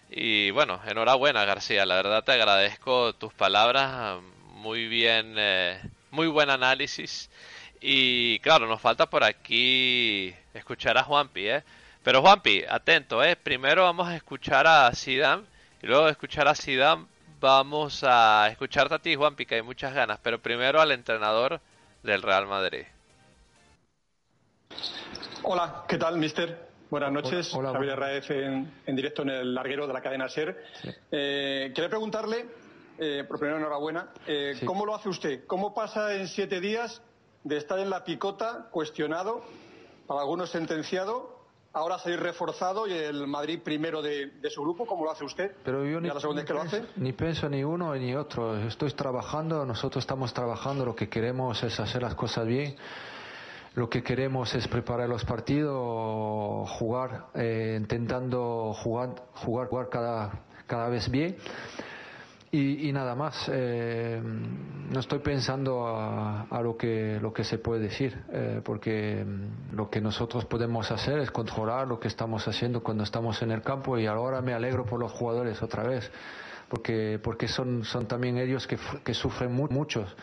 [0.10, 1.86] Y bueno, enhorabuena, García.
[1.86, 4.20] La verdad te agradezco tus palabras.
[4.54, 5.80] Muy bien, eh,
[6.12, 7.30] muy buen análisis.
[7.82, 11.64] Y claro, nos falta por aquí escuchar a Juanpi, ¿eh?
[12.04, 13.36] Pero Juanpi, atento, ¿eh?
[13.36, 15.44] Primero vamos a escuchar a Zidane
[15.82, 17.06] y luego de escuchar a Zidane
[17.40, 20.20] vamos a escucharte a ti, Juanpi, que hay muchas ganas.
[20.24, 21.60] Pero primero al entrenador
[22.04, 22.86] del Real Madrid.
[25.44, 26.68] Hola, ¿qué tal, mister?
[26.90, 27.54] Buenas noches.
[27.54, 30.64] Hola, hola, Javier en, en directo en el larguero de la cadena SER.
[31.12, 32.46] Eh, quería preguntarle,
[32.98, 34.66] eh, por primero enhorabuena, eh, Sí.
[34.66, 35.46] ¿cómo lo hace usted?
[35.46, 37.02] ¿Cómo pasa en siete días
[37.48, 39.42] de estar en la picota, cuestionado,
[40.06, 41.36] para algunos sentenciado,
[41.74, 44.86] ahora salir reforzado y el Madrid primero de, de su grupo?
[44.86, 45.52] ¿Cómo lo hace usted?
[45.64, 46.84] Pero yo ¿Ya ni, la segunda vez que lo hace?
[46.96, 48.58] ni pienso ni uno ni otro.
[48.68, 52.76] Estoy trabajando, nosotros estamos trabajando, lo que queremos es hacer las cosas bien.
[53.76, 60.32] Lo que queremos es preparar los partidos, jugar, eh, intentando jugar, jugar, jugar cada,
[60.66, 61.38] cada vez bien.
[62.50, 67.58] Y, y nada más, eh, no estoy pensando a, a lo, que, lo que se
[67.58, 72.48] puede decir, eh, porque mm, lo que nosotros podemos hacer es controlar lo que estamos
[72.48, 76.10] haciendo cuando estamos en el campo y ahora me alegro por los jugadores otra vez,
[76.70, 80.16] porque, porque son, son también ellos que, que sufren mu- muchos,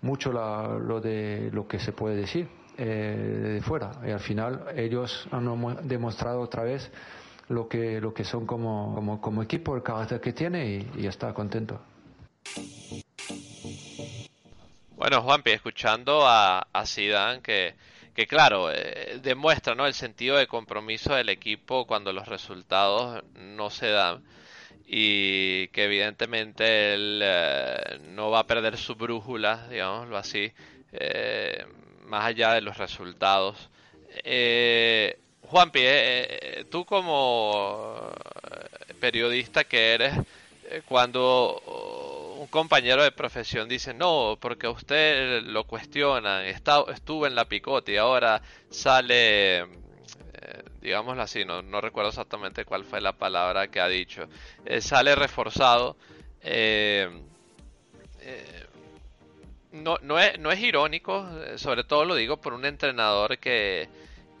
[0.00, 3.90] mucho la- lo de lo que se puede decir eh, de fuera.
[4.06, 6.88] Y al final ellos han mo- demostrado otra vez
[7.48, 11.32] lo que, lo que son como, como, equipo, el carácter que tiene y, y está
[11.34, 11.80] contento.
[14.96, 17.74] Bueno, Juanpi, escuchando a, a Zidane que,
[18.14, 19.86] que claro, eh, demuestra, ¿no?
[19.86, 24.22] el sentido de compromiso del equipo cuando los resultados no se dan
[24.86, 30.52] y que evidentemente él eh, no va a perder su brújula, digámoslo así,
[30.92, 31.66] eh,
[32.04, 33.68] más allá de los resultados.
[35.46, 38.10] Juanpi, eh, eh, tú como
[38.50, 40.14] eh, periodista que eres,
[40.70, 41.22] eh, cuando
[41.66, 47.44] oh, un compañero de profesión dice, no, porque usted lo cuestionan, está, estuvo en la
[47.44, 49.66] picota y ahora sale, eh,
[50.80, 54.26] digámoslo así, no, no recuerdo exactamente cuál fue la palabra que ha dicho,
[54.80, 55.96] sale reforzado.
[59.72, 63.88] no, no, es, no es irónico, sobre todo lo digo por un entrenador que,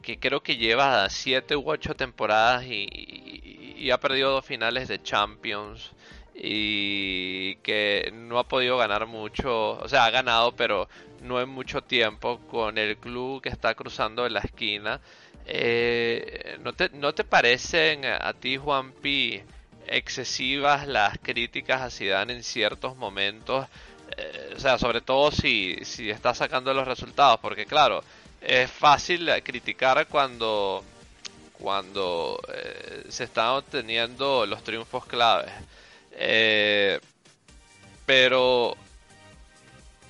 [0.04, 5.92] que creo que lleva siete u ocho temporadas y, ha perdido dos finales de Champions
[6.34, 10.88] y que no ha podido ganar mucho, o sea, ha ganado pero
[11.20, 15.00] no en mucho tiempo con el club que está cruzando la esquina.
[15.46, 19.42] Eh, ¿no, te, ¿No te parecen a ti, Juanpi,
[19.86, 23.66] excesivas las críticas a Zidane en ciertos momentos?
[24.16, 28.02] Eh, o sea, sobre todo si, si está sacando los resultados, porque claro,
[28.46, 30.84] es fácil criticar cuando
[31.52, 35.52] cuando eh, se están obteniendo los triunfos claves.
[36.12, 37.00] Eh,
[38.04, 38.76] pero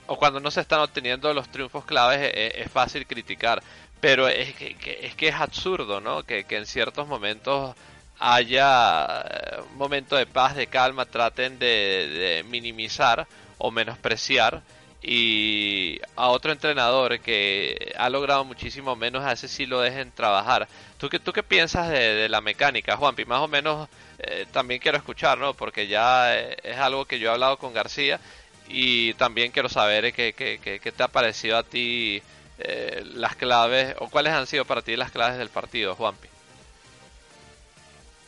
[0.07, 3.62] o cuando no se están obteniendo los triunfos claves eh, es, fácil criticar.
[4.01, 6.24] pero es que, es que es absurdo, ¿no?
[6.24, 7.74] Que, en ciertos momentos
[8.18, 13.26] haya eh, un momento de paz, de calma, traten de, minimizar
[13.59, 14.62] o menospreciar
[15.07, 20.66] y a otro entrenador que ha logrado muchísimo menos, a ese sí lo dejen trabajar.
[20.96, 23.26] ¿Tú qué, tú qué piensas de, la mecánica, Juanpi?
[23.26, 23.86] Más o menos
[24.18, 25.52] eh, también quiero escuchar, ¿no?
[25.52, 28.18] Porque ya eh, es algo que yo he hablado con García
[28.66, 32.22] y también quiero saber qué, qué, qué, te ha parecido a ti
[32.59, 36.28] eh, las claves o cuáles han sido para ti las claves del partido, Juanpi.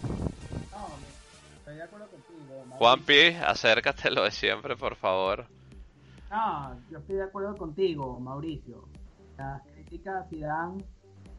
[0.03, 0.89] No,
[1.57, 2.67] estoy de acuerdo contigo.
[2.77, 5.56] Juanpi, acércatelo de siempre, por favor.
[6.31, 8.89] No, yo estoy de acuerdo contigo, Mauricio.
[9.37, 10.83] Las críticas si dan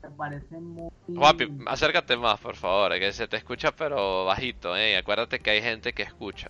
[0.01, 0.89] me parecen muy...
[1.07, 4.97] Juanpi, acércate más, por favor, que se te escucha pero bajito, ¿eh?
[4.97, 6.49] Acuérdate que hay gente que escucha.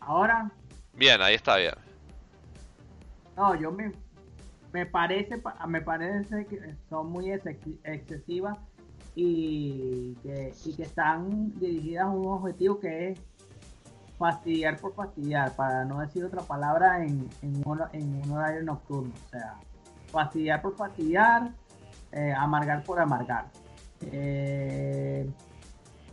[0.00, 0.50] Ahora.
[0.94, 1.74] Bien, ahí está bien.
[3.36, 3.92] No, yo me,
[4.72, 8.58] me parece, me parece que son muy excesivas
[9.14, 13.20] y que, y que están dirigidas a un objetivo que es
[14.18, 19.12] fastidiar por fastidiar, para no decir otra palabra en, en, un, en horario nocturno.
[19.26, 19.54] O sea,
[20.10, 21.50] fastidiar por fastidiar,
[22.12, 23.46] eh, amargar por amargar.
[24.02, 25.28] Eh,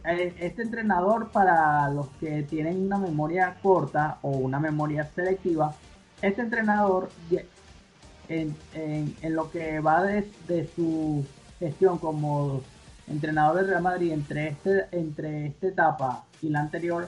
[0.03, 5.73] eh, este entrenador, para los que tienen una memoria corta o una memoria selectiva,
[6.21, 7.09] este entrenador,
[8.27, 8.55] en,
[9.35, 11.25] lo que va de, su
[11.59, 12.61] gestión como
[13.07, 17.07] entrenador de Real Madrid entre, este, entre esta etapa y la anterior,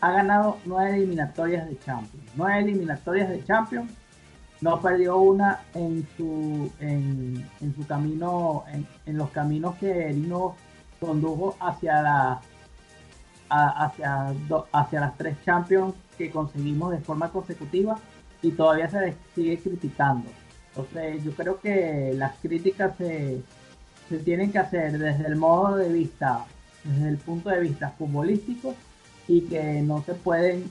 [0.00, 2.26] ha ganado nueve eliminatorias de Champions.
[2.34, 3.92] Nueve eliminatorias de Champions.
[4.60, 8.64] No perdió una en su, en, su camino,
[9.06, 10.52] en, los caminos que él nos
[10.98, 12.40] condujo hacia la
[13.48, 14.34] hacia,
[14.70, 17.98] hacia las tres Champions que conseguimos de forma consecutiva
[18.42, 20.28] y todavía se sigue criticando.
[20.68, 23.42] Entonces yo creo que las críticas se,
[24.08, 26.44] se tienen que hacer desde el modo de vista,
[26.84, 28.74] desde el punto de vista futbolístico
[29.30, 30.64] y que no se pueden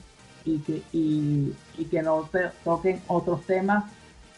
[0.44, 1.54] y que, y,
[1.90, 3.84] que no se toquen otros temas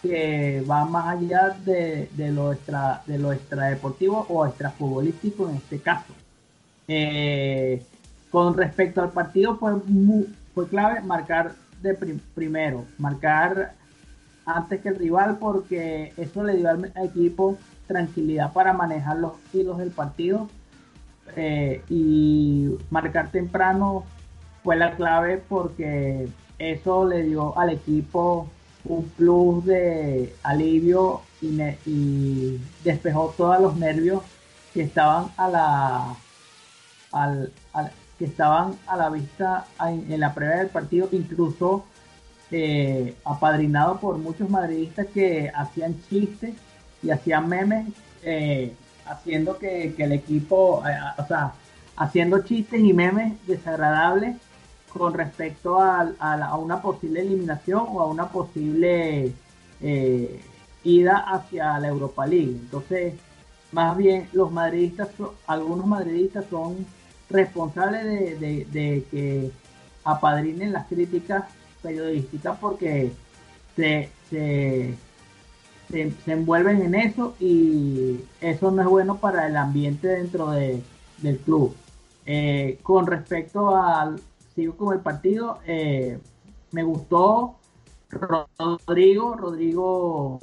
[0.00, 5.80] que van más allá de, de lo extra de lo extradeportivo o extrafutbolístico en este
[5.80, 6.12] caso.
[6.86, 7.82] Eh,
[8.30, 9.72] con respecto al partido fue,
[10.54, 11.94] fue clave marcar de
[12.34, 13.74] primero, marcar
[14.46, 17.58] antes que el rival porque eso le dio al equipo
[17.88, 20.48] tranquilidad para manejar los hilos del partido
[21.36, 24.04] eh, y marcar temprano
[24.62, 28.48] fue la clave porque eso le dio al equipo
[28.84, 34.22] un plus de alivio y, despejó todos los nervios
[34.74, 36.16] que estaban a la
[37.12, 37.52] al,
[38.18, 41.84] que estaban a la vista en, la previa del partido incluso
[42.50, 46.54] eh, apadrinado por muchos madridistas que hacían chistes
[47.02, 47.88] y hacían memes
[48.22, 48.74] eh,
[49.12, 51.52] haciendo que, el equipo eh, o sea
[51.96, 54.36] haciendo chistes y memes desagradables
[54.88, 59.32] con respecto a, una posible eliminación o a una posible
[59.80, 60.40] eh,
[60.84, 62.50] ida hacia la Europa League.
[62.60, 63.14] Entonces,
[63.72, 65.08] más bien los madridistas,
[65.46, 66.84] algunos madridistas son
[67.30, 69.50] responsables de, que
[70.04, 71.44] apadrinen las críticas
[71.82, 73.12] periodísticas porque
[73.74, 74.94] se, se,
[76.26, 80.82] envuelven en eso y eso no es bueno para el ambiente dentro de,
[81.18, 81.74] del club.
[82.24, 84.20] Eh, con respecto al,
[84.54, 85.58] sigo con el partido.
[85.66, 86.18] Eh,
[86.72, 87.56] me gustó
[88.10, 89.36] Rodrigo.
[89.36, 90.38] Rodrigo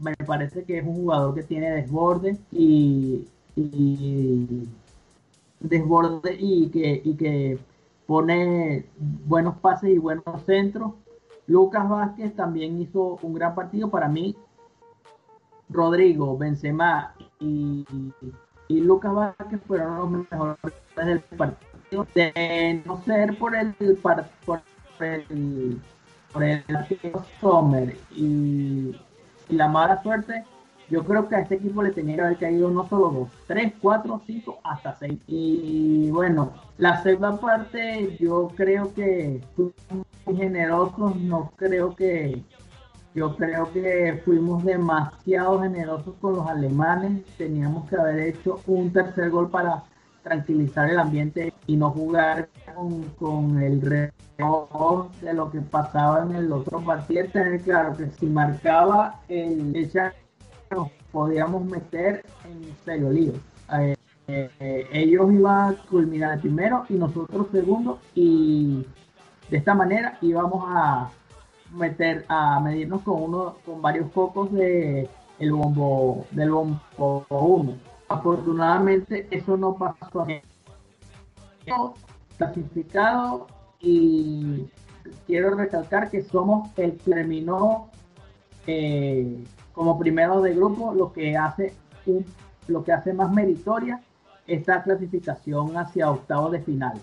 [0.00, 3.26] me parece que es un jugador que tiene desborde y,
[5.60, 7.58] desborde y que, y que
[8.06, 10.92] pone buenos pases y buenos centros.
[11.46, 14.36] Lucas Vázquez también hizo un gran partido para mí.
[15.72, 17.84] Rodrigo, Benzema y,
[18.68, 20.58] y Lucas Vázquez fueron los mejores
[20.96, 23.74] del partido de no ser por el
[24.44, 24.62] por,
[25.00, 25.80] el
[26.32, 26.64] por el
[27.40, 28.96] Sommer y,
[29.48, 30.44] la mala suerte,
[30.88, 33.74] yo creo que a este equipo le tenía que haber caído no solo dos, tres,
[33.82, 35.20] cuatro, cinco, hasta seis.
[35.26, 40.48] Y bueno, la segunda parte yo creo que muy
[41.20, 42.42] no creo que
[43.14, 49.30] yo creo que fuimos demasiado generosos con los alemanes, teníamos que haber hecho un tercer
[49.30, 49.82] gol para
[50.22, 52.48] tranquilizar el ambiente y no jugar
[53.18, 57.26] con, el reloj de lo que pasaba en el otro partido.
[57.26, 59.90] Tener claro que si marcaba el, el
[60.70, 63.32] nos podíamos meter en serio lío.
[63.78, 63.96] Eh,
[64.28, 68.86] eh, ellos iban a culminar primero y nosotros segundo y
[69.50, 71.10] de esta manera íbamos a
[71.72, 75.08] meter a medirnos con uno con varios focos de
[75.38, 77.74] el bombo del bombo 1.
[78.08, 80.26] Afortunadamente eso no pasó.
[82.36, 83.46] Clasificado
[83.80, 84.66] y
[85.26, 87.88] quiero recalcar que somos el terminó
[88.66, 91.74] eh, como primero de grupo, lo que hace
[92.68, 94.00] lo que hace más meritoria
[94.46, 97.00] esta clasificación hacia octavos de final.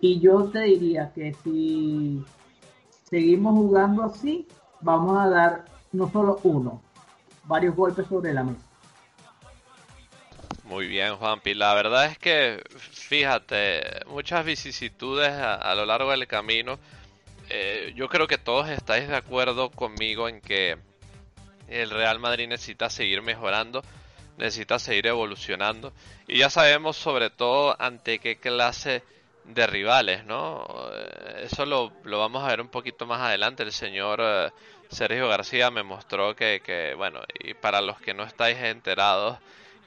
[0.00, 2.24] Y yo te diría que si
[3.12, 4.48] seguimos jugando así,
[4.80, 6.80] vamos a dar no solo uno,
[7.44, 8.62] varios golpes sobre la mesa.
[10.64, 11.52] Muy bien, Juanpi.
[11.52, 16.78] La verdad es que, fíjate, muchas vicisitudes a, lo largo del camino.
[17.50, 20.78] Eh, yo creo que todos estáis de acuerdo conmigo en que
[21.68, 23.82] el Real Madrid necesita seguir mejorando,
[24.38, 25.92] necesita seguir evolucionando.
[26.26, 29.02] Y ya sabemos sobre todo ante qué clase
[29.44, 30.66] de rivales, ¿no?
[30.92, 33.62] Eh, eso lo, lo, vamos a ver un poquito más adelante.
[33.62, 34.50] El señor eh,
[34.88, 39.38] Sergio García me mostró que, que, bueno, y para los que no estáis enterados,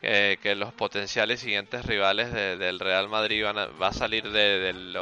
[0.01, 4.95] que los potenciales siguientes rivales del Real Madrid van a, va a salir de, del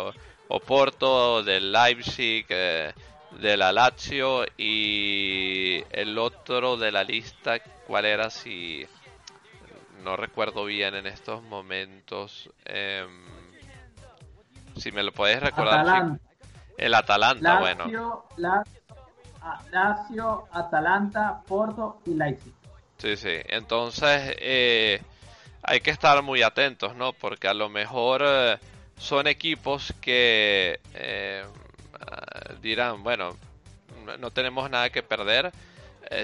[0.49, 2.93] Oporto, del Leipzig, eh,
[3.31, 8.29] de la Lazio y el otro de la lista, ¿cuál era?
[8.29, 8.85] Si
[10.03, 12.49] no recuerdo bien en estos momentos.
[12.65, 13.03] Eh,
[14.75, 16.17] si me lo podéis recordar.
[16.77, 17.85] El Atalanta, bueno.
[19.71, 22.53] Lazio, Atalanta, Porto y Leipzig.
[22.97, 23.35] Sí, sí.
[23.45, 25.01] Entonces eh,
[25.61, 27.13] hay que estar muy atentos, ¿no?
[27.13, 28.57] Porque a lo mejor eh,
[28.97, 31.43] son equipos que eh,
[32.61, 33.35] dirán, bueno,
[34.19, 35.51] no tenemos nada que perder.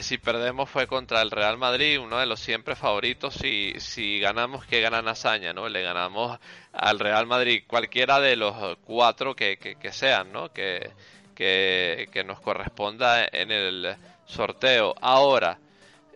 [0.01, 3.43] Si perdemos fue contra el Real Madrid, uno de los siempre favoritos.
[3.43, 5.67] Y si ganamos, que ganan hazaña, ¿no?
[5.69, 6.39] Le ganamos
[6.73, 10.51] al Real Madrid, cualquiera de los cuatro que, que, sean, ¿no?
[10.51, 10.91] Que,
[11.35, 14.95] que, que, nos corresponda en el sorteo.
[15.01, 15.59] Ahora,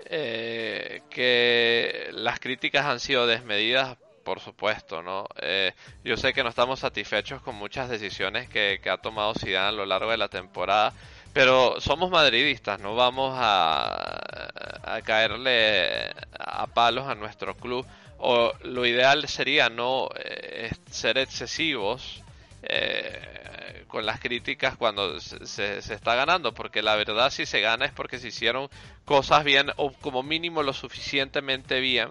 [0.06, 5.28] eh, que las críticas han sido desmedidas, por supuesto, ¿no?
[5.42, 9.72] Eh, yo sé que no estamos satisfechos con muchas decisiones que, ha tomado Zidane a
[9.72, 10.94] lo largo de la temporada,
[11.34, 17.86] pero somos madridistas, no vamos a, caerle a palos a nuestro club.
[18.20, 22.24] O lo ideal sería no eh, ser excesivos
[22.62, 27.92] eh, con las críticas cuando se, está ganando, porque la verdad si se gana es
[27.92, 28.70] porque se hicieron
[29.04, 32.10] cosas bien o como mínimo lo suficientemente bien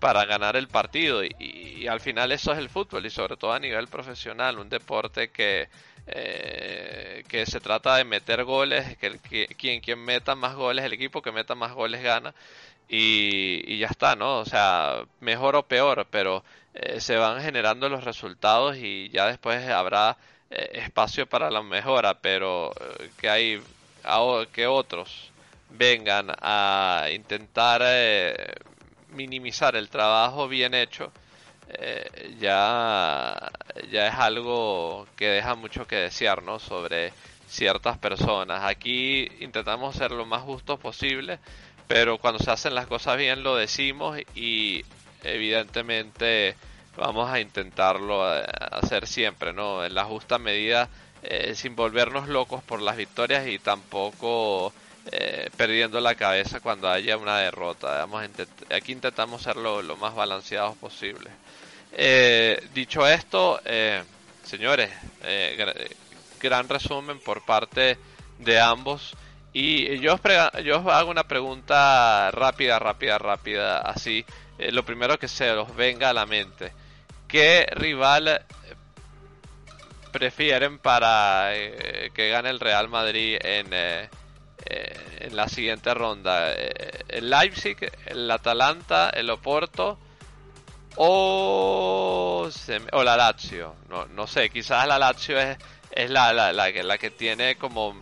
[0.00, 1.22] para ganar el partido.
[1.24, 5.30] Y, al final eso es el fútbol y sobre todo a nivel profesional, un deporte
[5.30, 5.68] que
[6.06, 10.92] eh, que se trata de meter goles, que, que, quien, quien meta más goles, el
[10.92, 12.34] equipo que meta más goles gana
[12.88, 14.38] y, ya está, ¿no?
[14.40, 16.44] O sea, mejor o peor, pero
[16.74, 20.16] eh, se van generando los resultados y ya después habrá
[20.50, 22.72] eh, espacio para la mejora, pero
[23.18, 23.62] que hay
[24.52, 25.30] que otros
[25.70, 27.82] vengan a intentar
[29.10, 31.12] minimizar el trabajo bien hecho,
[32.38, 33.50] ya,
[33.90, 36.58] ya es algo que deja mucho que desear, ¿no?
[36.58, 37.12] Sobre
[37.48, 38.64] ciertas personas.
[38.64, 41.38] Aquí intentamos ser lo más justos posible
[41.92, 44.82] pero cuando se hacen las cosas bien lo decimos y
[45.22, 46.56] evidentemente
[46.96, 49.84] vamos a intentarlo eh, hacer siempre, ¿no?
[49.84, 50.88] En la justa medida,
[51.22, 54.72] eh, sin volvernos locos por las victorias y tampoco
[55.10, 58.06] eh, perdiendo la cabeza cuando haya una derrota.
[58.70, 61.30] aquí intentamos ser lo, más balanceados posible.
[62.74, 63.60] dicho esto,
[64.44, 64.90] señores,
[66.40, 67.98] gran resumen por parte
[68.38, 69.14] de ambos.
[69.52, 74.24] Y yo os, yo hago una pregunta rápida, rápida, rápida, así,
[74.58, 76.72] eh, lo primero que se os venga a la mente.
[77.28, 78.44] ¿Qué rival
[80.10, 83.72] prefieren para eh, que gane el Real Madrid en,
[84.66, 86.52] eh, en la siguiente ronda?
[86.52, 89.98] ¿El Leipzig, el Atalanta, el Oporto
[90.96, 92.48] o,
[92.92, 93.74] o la Lazio?
[93.88, 95.56] No, no sé, quizás la Lazio es,
[95.90, 97.94] es la, la, la, la que tiene como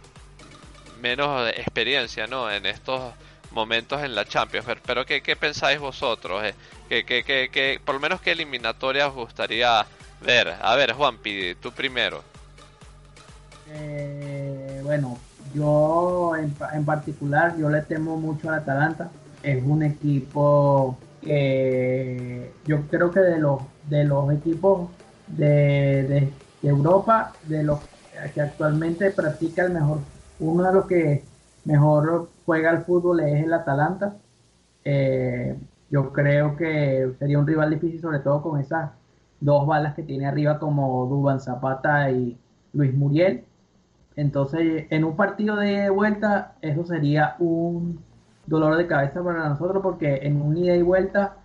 [1.00, 2.50] menos experiencia ¿no?
[2.50, 3.14] en estos
[3.50, 4.66] momentos en la Champions.
[4.84, 6.42] Pero ¿qué, qué pensáis vosotros?
[6.44, 6.54] Eh,
[6.88, 9.86] ¿Qué, qué, qué, por lo menos qué eliminatoria os gustaría
[10.20, 10.56] ver?
[10.60, 12.24] A ver, Juanpi, tú primero.
[13.68, 15.18] Eh, bueno,
[15.54, 19.10] yo en, en, particular, yo le temo mucho al Atalanta.
[19.42, 24.90] Es un equipo que yo creo que de los, de los equipos
[25.28, 26.32] de,
[26.62, 27.80] de Europa, de los
[28.34, 29.98] que actualmente practica el mejor
[30.40, 31.22] uno de los que
[31.64, 34.16] mejor juega el fútbol es el Atalanta.
[34.84, 35.56] Eh,
[35.90, 38.90] yo creo que sería un rival difícil, sobre todo con esas
[39.40, 42.38] dos balas que tiene arriba como Duban Zapata y
[42.72, 43.44] Luis Muriel.
[44.20, 48.04] Entonces, en un partido de vuelta, eso sería un
[48.44, 51.36] dolor de cabeza para nosotros porque en un ida y vuelta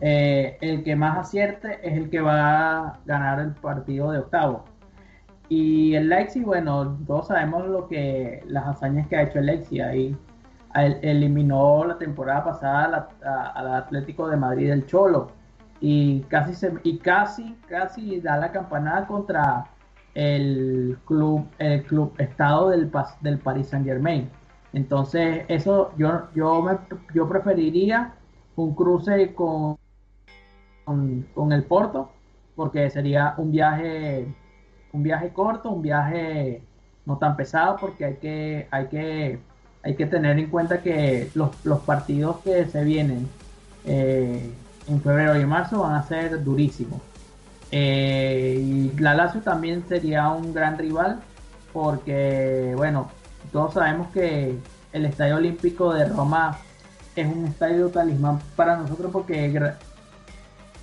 [0.00, 4.64] eh, el que más acierte es el que va a ganar el partido de octavo.
[5.48, 9.82] Y el Leipzig, bueno, todos sabemos lo que las hazañas que ha hecho el Leipzig
[9.82, 10.16] ahí.
[11.02, 13.08] eliminó la temporada pasada
[13.56, 15.32] al Atlético de Madrid del Cholo
[15.80, 19.64] y casi se, y casi casi da la campanada contra
[20.14, 22.90] el club el club estado del
[23.20, 24.28] del Paris Saint Germain
[24.72, 26.78] entonces eso yo yo me,
[27.14, 28.14] yo preferiría
[28.56, 29.78] un cruce con,
[30.84, 32.10] con, el Porto
[32.56, 34.26] porque sería un viaje
[34.92, 36.62] un viaje corto un viaje
[37.06, 39.38] no tan pesado porque hay que hay que
[39.82, 43.28] hay que tener en cuenta que los, los partidos que se vienen
[43.84, 44.50] eh,
[44.88, 47.00] en febrero y marzo van a ser durísimos.
[47.72, 51.20] Eh, y la Lazio también sería un gran rival
[51.72, 53.10] porque, bueno,
[53.52, 54.58] todos sabemos que
[54.92, 56.58] el Estadio Olímpico de Roma
[57.14, 59.52] es un estadio talismán para nosotros porque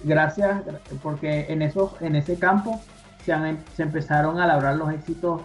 [0.03, 0.61] gracias
[1.01, 2.81] porque en esos en ese campo
[3.25, 5.41] se, han, se empezaron a labrar los éxitos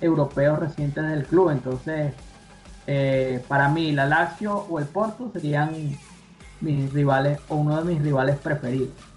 [0.00, 2.12] europeos recientes del club entonces
[2.86, 5.70] eh, para mí la Lazio o el Porto serían
[6.60, 9.09] mis rivales o uno de mis rivales preferidos.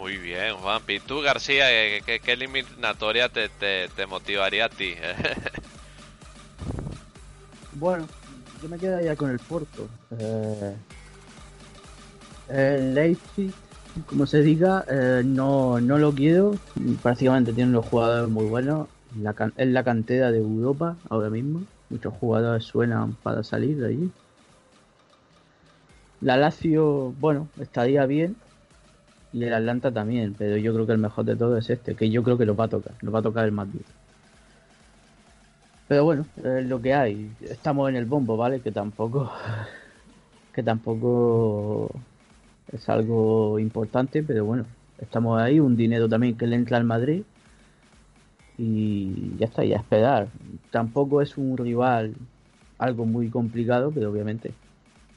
[0.00, 0.98] Muy bien, Juanpi.
[1.00, 1.66] ¿Tú, García,
[2.06, 4.94] qué, eliminatoria te, te, motivaría a ti?
[7.74, 8.08] bueno,
[8.62, 9.88] yo me quedaría con el Porto.
[10.18, 10.74] Eh,
[12.48, 13.52] el Leipzig,
[14.06, 16.54] como se diga, eh, no, no lo quiero.
[17.02, 18.88] Prácticamente tienen los jugadores muy buenos.
[19.58, 21.60] Es la cantera de Europa ahora mismo.
[21.90, 24.10] Muchos jugadores suenan para salir de allí.
[26.22, 28.34] La Lazio, bueno, estaría bien.
[29.32, 32.10] Y el Atlanta también, pero yo creo que el mejor de todo es este, que
[32.10, 33.82] yo creo que lo va a tocar, lo va a tocar el Madrid.
[35.86, 37.30] Pero bueno, es lo que hay.
[37.40, 38.60] Estamos en el bombo, ¿vale?
[38.60, 39.30] Que tampoco
[40.54, 41.90] que tampoco
[42.72, 44.66] es algo importante, pero bueno,
[44.98, 47.22] estamos ahí, un dinero también que le entra al Madrid
[48.58, 50.28] y ya está, ya esperar.
[50.70, 52.14] Tampoco es un rival
[52.78, 54.52] algo muy complicado, pero obviamente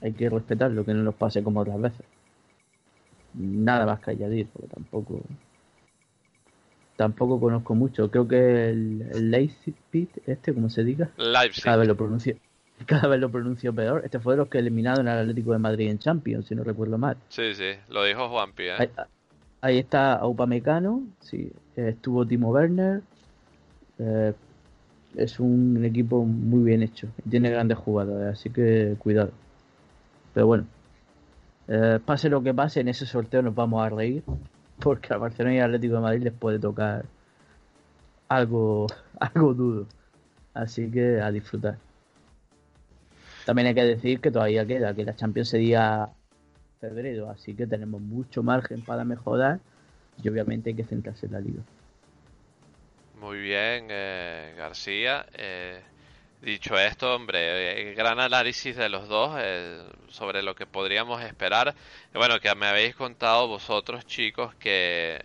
[0.02, 2.06] hay que respetar lo que no nos pase como otras veces.
[3.34, 5.22] Nada más que añadir, porque tampoco
[6.96, 8.10] tampoco conozco mucho.
[8.12, 9.76] Creo que el, el Leipzig,
[10.26, 11.10] este, como se diga,
[11.64, 12.36] cada vez lo pronuncio
[12.86, 14.02] cada vez lo pronuncio peor.
[14.04, 16.98] Este fue de los que eliminaron al Atlético de Madrid en Champions, si no recuerdo
[16.98, 17.18] mal.
[17.30, 18.90] Sí, sí, lo dijo Juan ¿eh?
[19.62, 23.02] Ahí, está Aupamecano, sí, estuvo Timo Werner.
[24.00, 24.34] Eh,
[25.16, 29.32] es un equipo muy bien hecho, tiene grandes jugadores, así que cuidado.
[30.34, 30.66] Pero bueno,
[31.74, 34.24] eh, pase lo que pase, en ese sorteo nos vamos a reír.
[34.80, 37.06] Porque a Barcelona y Atlético de Madrid les puede tocar
[38.30, 38.88] algo,
[39.20, 39.88] algo duro.
[40.54, 41.78] Así que a disfrutar.
[43.46, 46.10] También hay que decir que todavía queda, que la Champions sería
[46.80, 49.60] febrero, así que tenemos mucho margen para mejorar
[50.22, 51.64] y obviamente hay que centrarse en la liga.
[53.20, 55.26] Muy bien, eh, García.
[55.34, 55.82] Eh,
[56.44, 61.74] Dicho esto, hombre, eh, gran análisis de los dos eh, sobre lo que podríamos esperar.
[62.14, 65.22] Bueno, que me habéis contado vosotros, chicos, que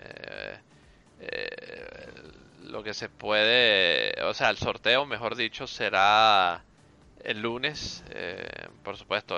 [1.18, 2.12] eh,
[2.62, 6.62] lo que se puede, o sea, el sorteo, mejor dicho, será
[7.24, 8.04] el lunes.
[8.84, 9.36] por supuesto,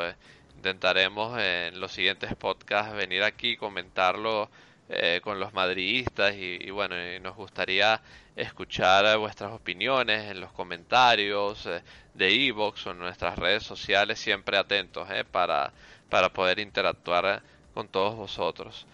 [0.57, 4.51] intentaremos en los siguientes podcasts venir aquí comentarlo
[4.93, 8.01] eh, con los madridistas y, bueno, nos gustaría
[8.35, 11.81] escuchar vuestras opiniones en los comentarios eh,
[12.15, 15.73] de Evox o en nuestras redes sociales, siempre atentos eh, para,
[16.09, 17.41] para poder interactuar
[17.73, 18.85] con todos vosotros.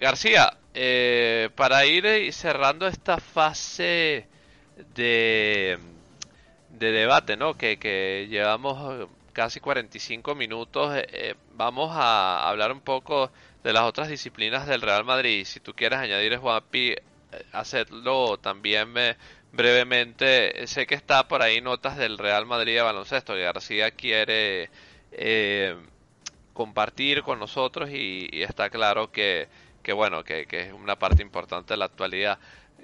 [0.00, 0.56] García,
[1.54, 4.26] para ir cerrando esta fase
[4.94, 5.78] de,
[6.70, 7.58] de debate, ¿no?
[7.58, 10.98] Que, que llevamos casi 45 minutos,
[11.52, 13.30] vamos a hablar un poco
[13.66, 15.44] de las otras disciplinas del Real Madrid.
[15.44, 17.00] Si tú quieres añadir, Juanpi, eh,
[17.50, 19.16] hacerlo también me,
[19.50, 20.68] brevemente.
[20.68, 24.70] Sé que está por ahí notas del Real Madrid de baloncesto que García quiere
[25.10, 25.74] eh,
[26.52, 29.48] compartir con nosotros y, está claro que,
[29.82, 32.38] que bueno, que, es una parte importante de la actualidad.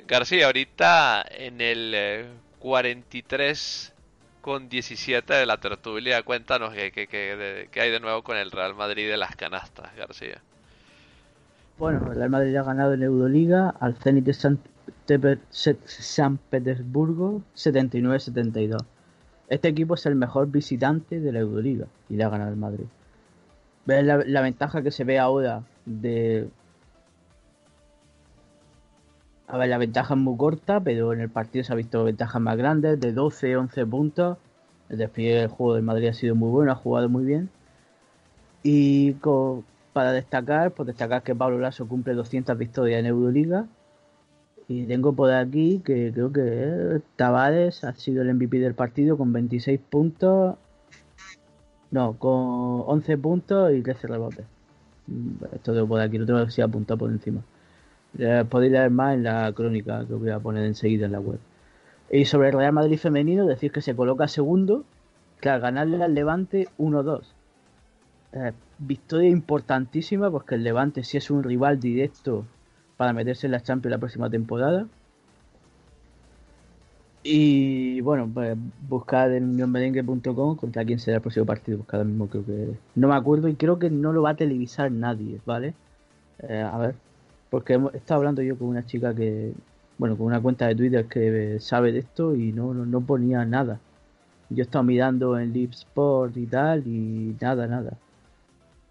[0.08, 2.26] García, ahorita en el
[2.58, 4.00] 43 eh,
[4.40, 9.08] con 17 de la tertulia, cuéntanos qué, qué hay de nuevo con el Real Madrid
[9.08, 10.42] de las canastas, García.
[11.82, 14.60] Bueno, el Madrid ha ganado en Euroliga al Zenit de San,
[16.48, 18.84] Petersburgo 79-72.
[19.48, 22.84] Este equipo es el mejor visitante de la Euroliga y le ha ganado el Madrid.
[23.84, 26.48] ¿Ves la, ventaja que se ve ahora de...
[29.48, 32.40] A ver, la ventaja es muy corta, pero en el partido se ha visto ventajas
[32.40, 34.38] más grandes, de 12, 11 puntos.
[34.88, 37.50] El despliegue del juego del Madrid ha sido muy bueno, ha jugado muy bien.
[38.62, 39.14] Y
[39.92, 43.66] para destacar, pues destacar que Pablo Lasso cumple 200 victorias en Euroliga.
[44.68, 49.18] Y tengo por aquí que creo que eh, Tavares ha sido el MVP del partido
[49.18, 50.56] con 26 puntos.
[51.90, 54.46] No, con 11 puntos y 13 rebotes.
[55.06, 57.42] Mm, esto tengo por aquí, no tengo que ser apuntado por encima.
[58.48, 61.38] podéis leer más en la crónica que voy a poner enseguida en la web.
[62.10, 64.84] Y sobre el Real Madrid femenino, decir que se coloca segundo,
[65.50, 67.22] al ganarle al Levante 1-2.
[68.32, 72.46] Eh, victoria importantísima porque el Levante sí es un rival directo
[72.96, 74.86] para meterse en la Champions la próxima temporada.
[77.24, 78.56] Y bueno, pues
[78.88, 81.84] buscad en unionmerengue.com contra quién será el próximo partido.
[81.90, 82.76] Ahora mismo creo que...
[82.96, 85.74] No me acuerdo y creo que no lo va a televisar nadie, ¿vale?
[86.40, 86.94] Eh, a ver,
[87.50, 89.52] porque he estado hablando yo con una chica que,
[89.98, 93.78] bueno, con una cuenta de Twitter que sabe de esto y no, no, ponía nada.
[94.50, 97.96] Yo he estado mirando en Live Sport y tal y nada, nada.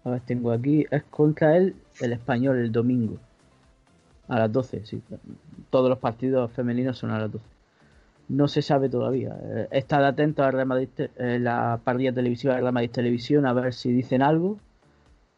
[0.04, 3.18] A ver, tengo aquí, es contra él el español el domingo.
[4.28, 5.02] A las 12, sí.
[5.70, 7.44] Todos los partidos femeninos son a las 12.
[8.28, 9.36] No se sabe todavía.
[9.42, 13.92] Eh, Estad atento a eh, la parrilla televisiva de Real Madrid Televisión a ver si
[13.92, 14.58] dicen algo.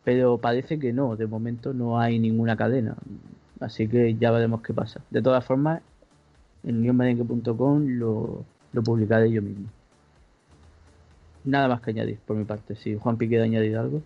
[0.04, 2.94] Pero parece que no, de momento no hay ninguna cadena.
[3.60, 5.00] Así que ya veremos qué pasa.
[5.10, 5.80] De todas formas,
[6.62, 9.68] en unionmerengue.com lo, lo publicaré yo mismo.
[11.44, 12.76] Nada más que añadir por mi parte.
[12.76, 14.02] Si Juan quiere añadir algo.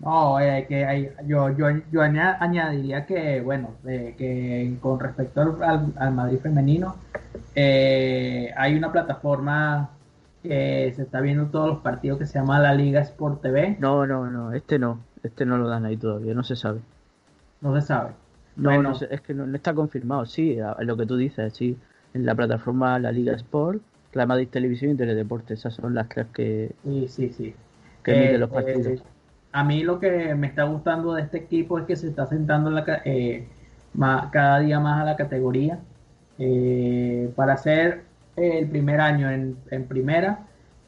[0.00, 6.38] No, eh, que hay, yo, yo, yo añadiría que, bueno, que con respecto al, Madrid
[6.38, 6.96] femenino,
[7.54, 9.90] eh, hay una plataforma
[10.42, 13.76] que se está viendo todos los partidos que se llama la Liga Sport TV.
[13.80, 16.80] No, no, no, este no, este no lo dan ahí todavía, no se sabe.
[17.62, 18.10] No se sabe.
[18.56, 21.76] No, no es que no, está confirmado, sí, lo que tú dices, sí,
[22.12, 23.80] en la plataforma La Liga Sport,
[24.12, 27.54] la Madrid Televisión y Teledeporte, esas son las tres que, sí, sí, sí.
[28.04, 29.02] que emiten los eh, partidos
[29.54, 32.76] a mí lo que me está gustando de este equipo es que se está sentando
[33.04, 33.46] eh,
[34.32, 35.78] cada día más a la categoría.
[36.38, 38.02] Eh, para ser
[38.36, 39.56] el primer año en,
[39.88, 40.40] primera,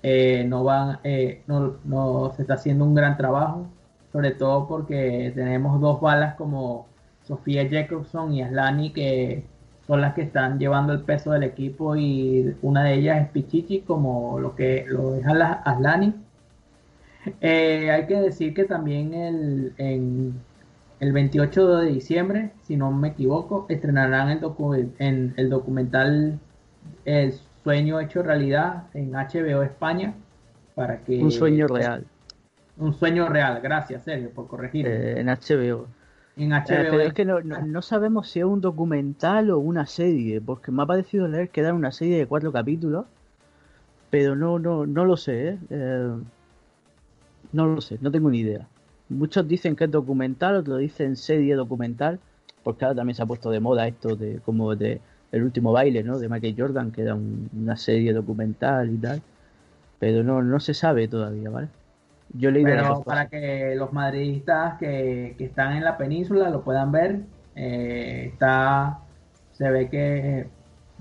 [0.02, 0.98] eh, no, van,
[1.46, 3.68] no, no, se está haciendo un gran trabajo,
[4.12, 6.88] sobre todo porque tenemos dos balas como
[7.22, 9.44] Sofía Jacobson y Aslani que
[9.86, 13.82] son las que están llevando el peso del equipo y una de ellas es Pichichi
[13.82, 16.14] como lo que lo es Aslani
[17.40, 20.34] eh, hay que decir que también el, en,
[21.00, 26.38] el 28 de diciembre, si no me equivoco, estrenarán el, en el documental
[27.04, 30.14] El sueño hecho realidad en HBO España.
[30.74, 32.04] Para que, un sueño real.
[32.78, 34.86] Un sueño real, gracias Sergio por corregir.
[34.86, 35.86] Eh, en HBO.
[36.36, 36.64] En HBO.
[36.68, 40.70] Eh, pero es que no, no, sabemos si es un documental o una serie, porque
[40.70, 43.06] me ha parecido leer que era una serie de cuatro capítulos,
[44.10, 45.58] pero no, no, no lo sé.
[45.70, 46.14] ¿eh?
[47.57, 48.68] No lo sé, no tengo ni idea.
[49.09, 52.20] Muchos dicen que es documental, otros dicen serie documental,
[52.62, 55.00] porque ahora también se ha puesto de moda esto de como de
[55.32, 56.18] el último baile, ¿no?
[56.18, 59.22] De Michael Jordan, que era una serie documental y tal.
[59.98, 61.68] Pero no, no se sabe todavía, ¿vale?
[62.34, 67.20] Yo leí Pero para que los madridistas que, están en la península lo puedan ver,
[67.54, 68.98] eh, está,
[69.52, 70.46] se ve que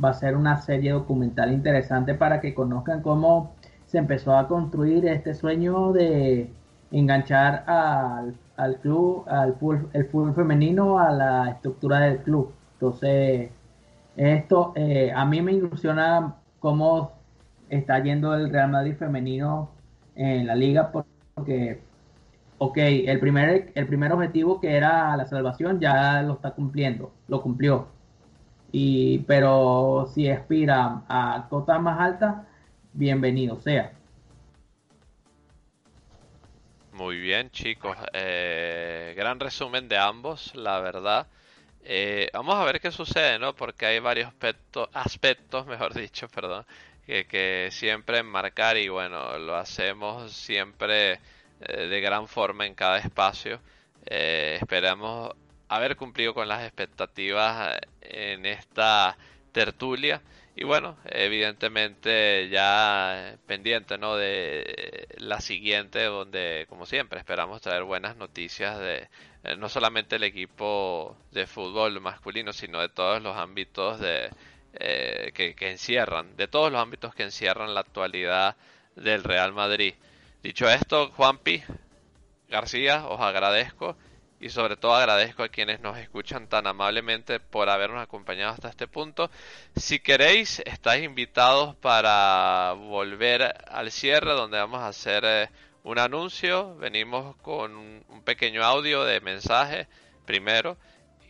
[0.02, 3.55] va a ser una serie documental interesante para que conozcan cómo
[4.00, 6.50] empezó a construir este sueño de
[6.92, 9.56] enganchar al, al club, al
[9.94, 12.52] el fútbol femenino a la estructura del club.
[12.74, 13.50] Entonces,
[14.16, 17.12] esto eh, a mí me ilusiona cómo
[17.70, 19.70] está yendo el Real Madrid femenino
[20.16, 21.82] en la liga porque,
[22.58, 27.42] ok, el primer, el primer objetivo que era la salvación ya lo está cumpliendo, lo
[27.42, 27.88] cumplió.
[28.72, 32.36] Y, pero si aspira a cotas más altas,
[32.96, 33.92] bienvenido sea.
[36.94, 37.98] Muy bien, chicos.
[38.14, 41.28] Eh, gran resumen de ambos, la verdad.
[41.84, 43.54] Eh, vamos a ver qué sucede, ¿no?
[43.54, 46.66] Porque hay varios aspectos, aspectos mejor dicho, perdón,
[47.06, 51.20] que, siempre enmarcar y bueno, lo hacemos siempre
[51.60, 53.60] eh, de gran forma en cada espacio.
[54.06, 55.34] esperamos
[55.68, 59.18] haber cumplido con las expectativas en esta
[59.52, 60.22] tertulia
[60.56, 64.16] y bueno, evidentemente ya pendiente ¿no?
[64.16, 69.10] de la siguiente, donde como siempre esperamos traer buenas noticias de
[69.44, 74.30] eh, no solamente el equipo de fútbol masculino, sino de todos los ámbitos de,
[74.74, 78.56] eh, que, que encierran, de todos los ámbitos que encierran la actualidad
[78.96, 79.94] del Real Madrid.
[80.42, 81.64] Dicho esto, Juanpi
[82.50, 83.98] García, os agradezco
[84.40, 88.88] y sobre todo agradezco a quienes nos escuchan tan amablemente por habernos acompañado hasta este
[88.88, 89.30] punto.
[89.76, 95.50] Si queréis, estáis invitados para volver al cierre donde vamos a hacer eh,
[95.84, 96.76] un anuncio.
[96.78, 99.88] Venimos con un pequeño audio de mensaje
[100.26, 100.78] primero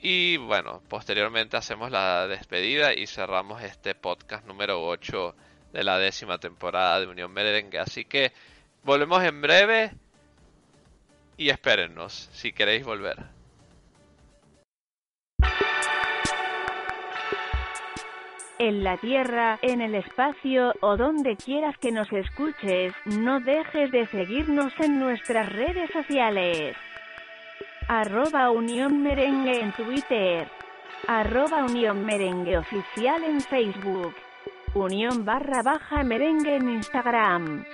[0.08, 5.36] y bueno, posteriormente hacemos la despedida y cerramos este podcast número 8
[5.74, 7.80] de la décima temporada de Unión Merengue.
[7.80, 8.32] Así que
[8.84, 9.92] volvemos en breve
[11.38, 13.18] y espérennos si queréis volver.
[18.58, 24.08] En la Tierra, en el espacio o donde quieras que nos escuches, no dejes de
[24.08, 26.76] seguirnos en nuestras redes sociales.
[27.90, 30.48] Arroba Unión Merengue en Twitter.
[31.06, 32.08] Arroba Unión
[32.58, 34.16] Oficial en Facebook.
[34.74, 37.66] Unión barra baja merengue en Instagram.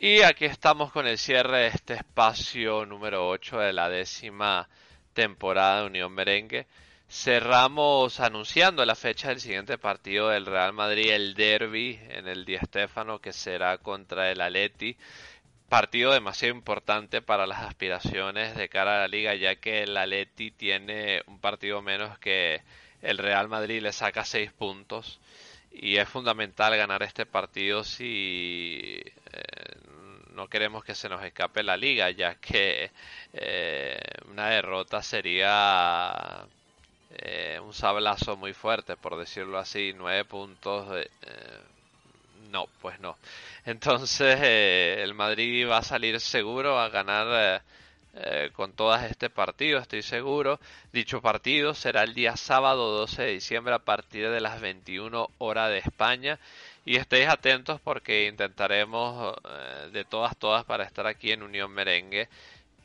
[0.00, 4.68] Y aquí estamos con el cierre de este espacio número 8 de la décima
[5.12, 6.68] temporada de Unión Merengue.
[7.08, 12.56] Cerramos anunciando la fecha del siguiente partido del Real Madrid, el derby en el Di
[12.58, 14.96] Stéfano, que será contra el Atleti.
[15.68, 20.52] Partido demasiado importante para las aspiraciones de cara a la liga, ya que el Atleti
[20.52, 22.62] tiene un partido menos que
[23.02, 25.18] el Real Madrid, le saca 6 puntos
[25.72, 29.00] y es fundamental ganar este partido si
[29.32, 29.77] eh,
[30.38, 32.92] no queremos que se nos escape la liga, ya que
[33.32, 36.46] eh, una derrota sería
[37.10, 40.86] eh, un sablazo muy fuerte, por decirlo así, nueve puntos.
[42.52, 43.18] no, pues no.
[43.66, 47.60] Entonces el Madrid va a salir seguro a ganar
[48.20, 50.58] eh, con todas este partido, estoy seguro.
[50.92, 55.70] Dicho partido será el día sábado 12 de diciembre a partir de las 21 horas
[55.70, 56.38] de España.
[56.88, 62.30] Y estéis atentos porque intentaremos eh, de todas, todas para estar aquí en Unión Merengue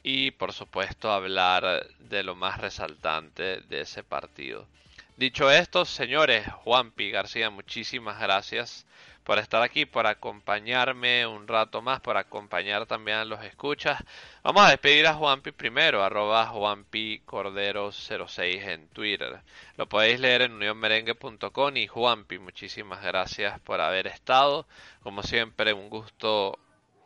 [0.03, 4.67] y por supuesto hablar de lo más resaltante de ese partido.
[5.15, 8.85] Dicho esto, señores, Juanpi García, muchísimas gracias
[9.23, 14.03] por estar aquí, por acompañarme un rato más, por acompañar también a los escuchas.
[14.43, 19.39] Vamos a despedir a Juanpi primero, arroba Juanpi Cordero 06 en Twitter.
[19.77, 24.65] Lo podéis leer en unionmerengue.com y Juanpi, muchísimas gracias por haber estado.
[25.03, 26.57] Como siempre, un gusto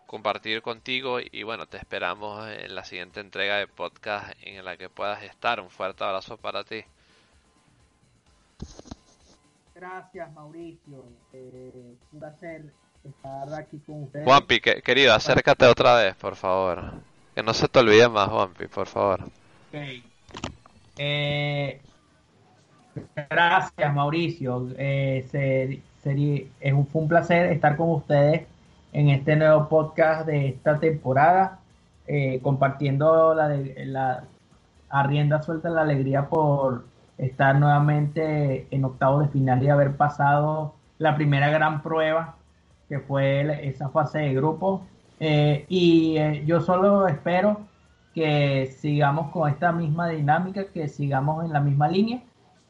[0.08, 4.90] compartir contigo y bueno, te esperamos en la siguiente entrega de podcast en la que
[4.90, 5.60] puedas estar.
[5.60, 6.86] Un fuerte abrazo para ti.
[9.76, 11.06] Gracias, Mauricio.
[11.34, 12.66] Eh, un placer
[13.04, 14.26] estar aquí con ustedes.
[14.26, 16.94] Juanpi, querido, acércate otra vez, por favor.
[17.36, 19.22] Que no se te olvide más, Juanpi, por favor.
[19.70, 20.04] Okay.
[20.98, 21.80] Eh,
[23.30, 24.68] gracias, Mauricio.
[24.78, 28.48] Eh, sería, es un, fue un placer estar con ustedes
[28.94, 31.60] en este nuevo podcast de esta temporada,
[32.08, 33.50] eh, compartiendo la,
[33.86, 34.24] la
[34.90, 36.86] a rienda suelta la alegría por
[37.18, 42.36] estar nuevamente en octavos de final y haber pasado la primera gran prueba
[42.90, 44.84] que fue esa fase de grupo.
[45.20, 47.62] Eh, y eh, yo solo espero
[48.14, 52.22] que sigamos con esta misma dinámica, que sigamos en la misma línea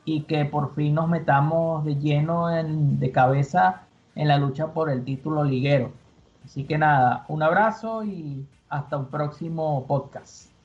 [0.06, 3.84] y que por fin nos metamos de lleno en, de cabeza
[4.16, 5.92] en la lucha por el título liguero.
[6.44, 10.57] Así que nada, un abrazo y hasta un próximo podcast.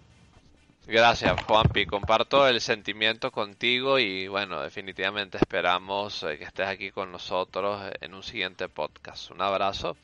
[0.87, 1.87] Gracias, Juanpi.
[1.87, 8.15] Comparto el sentimiento contigo y bueno, definitivamente esperamos eh, que estés aquí con nosotros en
[8.15, 9.31] un siguiente podcast.
[9.31, 9.97] Un abrazo.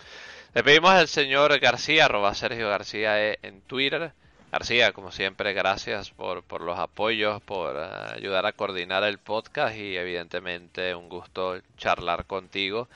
[0.55, 4.13] Le pedimos al señor García, arroba Sergio García e, en Twitter.
[4.53, 9.77] García, como siempre, gracias por, por los apoyos, por eh, ayudar a coordinar el podcast
[9.77, 12.89] y evidentemente un gusto charlar contigo.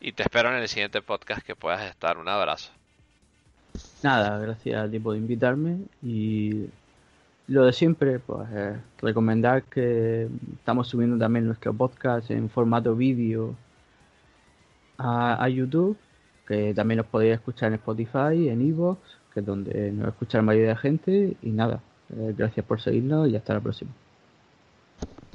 [0.00, 2.16] Y te espero en el siguiente podcast que puedas estar.
[2.16, 2.70] Un abrazo.
[4.04, 6.68] Nada, gracias a ti por invitarme y
[7.46, 13.54] lo de siempre, pues eh, recomendar que estamos subiendo también nuestro podcast en formato vídeo
[14.96, 15.96] a, YouTube,
[16.46, 19.00] que también nos podéis escuchar en Spotify, en Evox,
[19.32, 21.36] que es donde nos escucha la mayoría de gente.
[21.42, 21.80] Y nada,
[22.16, 23.90] eh, gracias por seguirnos y hasta la próxima.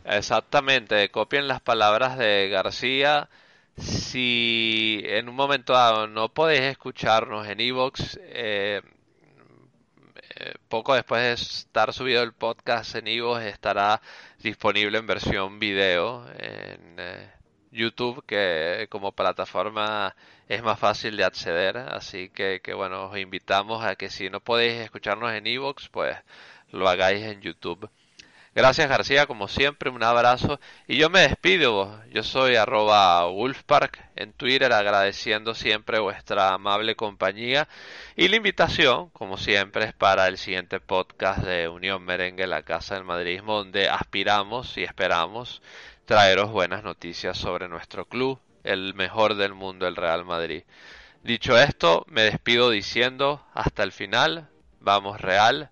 [0.05, 3.29] Exactamente, copien las palabras de García.
[3.77, 8.81] Si en un momento dado no podéis escucharnos en Evox, eh,
[10.39, 14.01] eh, poco después de estar subido el podcast en Ivo estará
[14.39, 17.29] disponible en versión video en eh,
[17.71, 20.15] YouTube que como plataforma
[20.47, 21.77] es más fácil de acceder.
[21.77, 26.17] Así que, que bueno os invitamos a que si no podéis escucharnos en Evox pues
[26.71, 27.89] lo hagáis en YouTube
[28.55, 30.59] Gracias García, como siempre, un abrazo.
[30.87, 37.67] Y yo me despido, yo soy arroba Wolfpark en Twitter, agradeciendo siempre vuestra amable compañía.
[38.15, 42.95] Y la invitación, como siempre, es para el siguiente podcast de Unión Merengue, la Casa
[42.95, 45.61] del Madridismo, donde aspiramos y esperamos
[46.05, 50.63] traeros buenas noticias sobre nuestro club, el mejor del mundo, el Real Madrid.
[51.21, 55.69] Dicho esto, me despido diciendo hasta el final, vamos Real,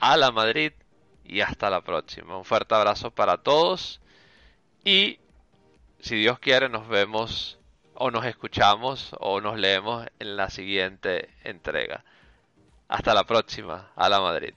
[0.00, 0.72] a la Madrid
[1.28, 2.36] y hasta la próxima.
[2.36, 4.00] Un fuerte abrazo para todos
[4.84, 5.18] y
[6.00, 7.58] si Dios quiere nos vemos
[7.94, 12.04] o nos escuchamos o nos leemos en la siguiente entrega.
[12.88, 14.54] Hasta la próxima, a la Madrid.